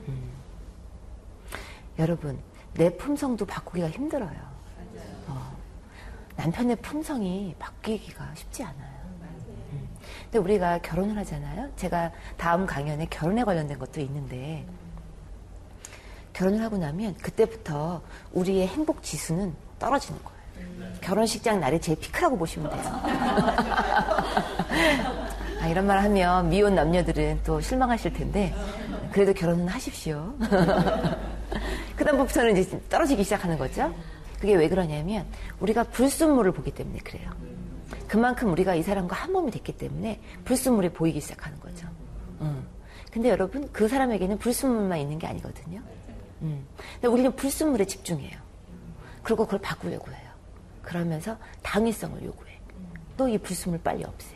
음. 0.09 0.31
여러분, 1.99 2.39
내 2.77 2.91
품성도 2.97 3.47
바꾸기가 3.47 3.89
힘들어요. 3.91 4.57
어. 5.29 5.57
남편의 6.37 6.77
품성이 6.77 7.55
바뀌기가 7.59 8.33
쉽지 8.35 8.63
않아요. 8.63 8.97
음. 9.73 9.89
근데 10.25 10.39
우리가 10.39 10.79
결혼을 10.79 11.17
하잖아요. 11.19 11.71
제가 11.77 12.13
다음 12.37 12.67
강연에 12.67 13.07
결혼에 13.07 13.45
관련된 13.45 13.79
것도 13.79 14.01
있는데 14.03 14.67
결혼을 16.33 16.63
하고 16.63 16.77
나면 16.77 17.15
그때부터 17.17 18.03
우리의 18.33 18.69
행복 18.69 19.03
지수는 19.03 19.55
떨어지는 19.79 20.23
거예요. 20.23 20.37
결혼식장 21.01 21.61
날이 21.61 21.81
제일 21.81 21.99
피크라고 21.99 22.37
보시면 22.37 22.71
돼요. 22.71 22.83
아, 25.61 25.69
이런 25.69 25.87
말 25.87 26.03
하면 26.03 26.49
미혼 26.51 26.75
남녀들은 26.75 27.41
또 27.45 27.61
실망하실 27.61 28.13
텐데 28.13 28.55
그래도 29.17 29.33
결혼은 29.33 29.67
하십시오. 29.69 30.35
그다음부터는 31.97 32.55
이제 32.59 32.79
떨어지기 32.91 33.25
시작하는 33.25 33.57
거죠. 33.57 33.95
그게 34.39 34.55
왜 34.55 34.69
그러냐면 34.69 35.25
우리가 35.59 35.85
불순물을 35.85 36.53
보기 36.53 36.71
때문에 36.73 36.99
그래요. 36.99 37.31
그만큼 38.09 38.53
우리가 38.53 38.75
이 38.75 38.83
사람과 38.83 39.17
한 39.17 39.33
몸이 39.33 39.51
됐기 39.53 39.79
때문에 39.79 40.21
불순물이 40.45 40.91
보이기 40.91 41.23
시작하는 41.23 41.59
거죠. 41.61 41.89
음. 42.43 42.67
근데 43.11 43.31
여러분 43.31 43.71
그 43.73 43.89
사람에게는 43.89 44.37
불순물만 44.37 44.99
있는 44.99 45.19
게 45.19 45.27
아니거든요. 45.27 45.81
음. 46.43 46.67
근데 46.97 47.09
우리는 47.09 47.35
불순물에 47.35 47.87
집중해요. 47.87 48.39
그리고 49.23 49.47
그걸 49.47 49.61
바꾸려고 49.61 50.13
해요. 50.13 50.31
그러면서 50.83 51.39
당위성을 51.63 52.23
요구해. 52.23 52.53
또 53.17 53.29
이 53.31 53.39
불순물 53.39 53.81
빨리 53.81 54.05
없애. 54.05 54.36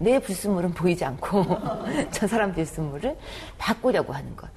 내 0.00 0.18
불순물은 0.18 0.72
보이지 0.72 1.04
않고 1.04 1.44
저 2.10 2.26
사람 2.26 2.52
불순물을 2.54 3.16
바꾸려고 3.58 4.12
하는 4.14 4.34
것. 4.34 4.48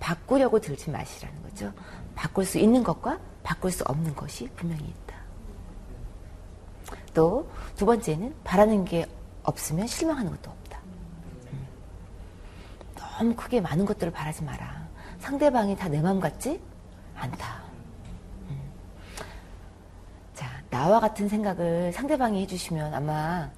바꾸려고 0.00 0.58
들지 0.58 0.90
마시라는 0.90 1.42
거죠. 1.42 1.72
바꿀 2.14 2.44
수 2.46 2.58
있는 2.58 2.82
것과 2.82 3.18
바꿀 3.42 3.70
수 3.70 3.84
없는 3.84 4.14
것이 4.16 4.48
분명히 4.56 4.82
있다. 4.84 5.16
또 7.14 7.46
두 7.76 7.84
번째는 7.86 8.34
바라는 8.44 8.84
게 8.86 9.06
없으면 9.44 9.86
실망하는 9.86 10.30
것도 10.32 10.50
없다. 10.50 10.80
음. 11.52 11.66
너무 12.96 13.34
크게 13.36 13.60
많은 13.60 13.84
것들을 13.84 14.10
바라지 14.12 14.42
마라. 14.42 14.88
상대방이 15.20 15.76
다 15.76 15.88
내 15.88 16.00
마음 16.00 16.18
같지 16.18 16.60
않다. 17.14 17.62
음. 18.48 18.60
자, 20.34 20.46
나와 20.70 20.98
같은 20.98 21.28
생각을 21.28 21.92
상대방이 21.92 22.40
해주시면 22.42 22.94
아마 22.94 23.50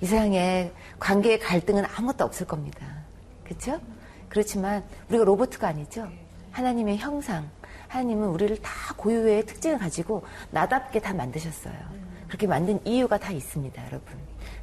이 0.00 0.06
세상에 0.06 0.72
관계의 0.98 1.38
갈등은 1.40 1.84
아무것도 1.84 2.24
없을 2.24 2.46
겁니다. 2.46 2.86
그렇죠? 3.44 3.80
그렇지만 4.28 4.84
우리가 5.08 5.24
로봇가 5.24 5.68
아니죠. 5.68 6.08
하나님의 6.52 6.98
형상, 6.98 7.48
하나님은 7.88 8.28
우리를 8.28 8.56
다 8.62 8.70
고유의 8.96 9.46
특징을 9.46 9.78
가지고 9.78 10.24
나답게 10.50 11.00
다 11.00 11.12
만드셨어요. 11.12 11.74
그렇게 12.28 12.46
만든 12.46 12.80
이유가 12.86 13.18
다 13.18 13.32
있습니다, 13.32 13.86
여러분. 13.86 14.14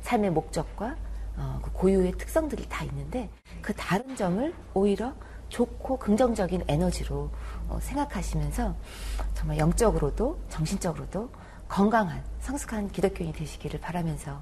삶의 0.02 0.32
목적과 0.32 0.96
어, 1.36 1.60
그 1.62 1.72
고유의 1.72 2.14
특성들이 2.14 2.68
다 2.68 2.84
있는데 2.86 3.30
그 3.62 3.74
다른 3.74 4.16
점을 4.16 4.54
오히려 4.74 5.14
좋고 5.50 5.98
긍정적인 5.98 6.64
에너지로 6.68 7.30
어, 7.70 7.80
생각하시면서 7.82 8.76
정말 9.36 9.58
영적으로도 9.58 10.40
정신적으로도 10.50 11.30
건강한 11.68 12.24
성숙한 12.40 12.90
기독교인이 12.90 13.34
되시기를 13.34 13.80
바라면서 13.80 14.42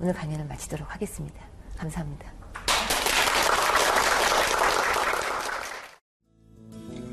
오늘 0.00 0.12
강연을 0.12 0.46
마치도록 0.46 0.92
하겠습니다. 0.92 1.40
감사합니다. 1.76 2.32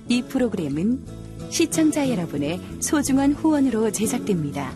이 0.09 0.21
프로그램은 0.23 1.05
시청자 1.49 2.09
여러분의 2.09 2.59
소중한 2.81 3.33
후원으로 3.33 3.91
제작됩니다. 3.91 4.75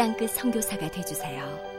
땅끝 0.00 0.30
성교사가 0.30 0.88
되주세요 0.88 1.69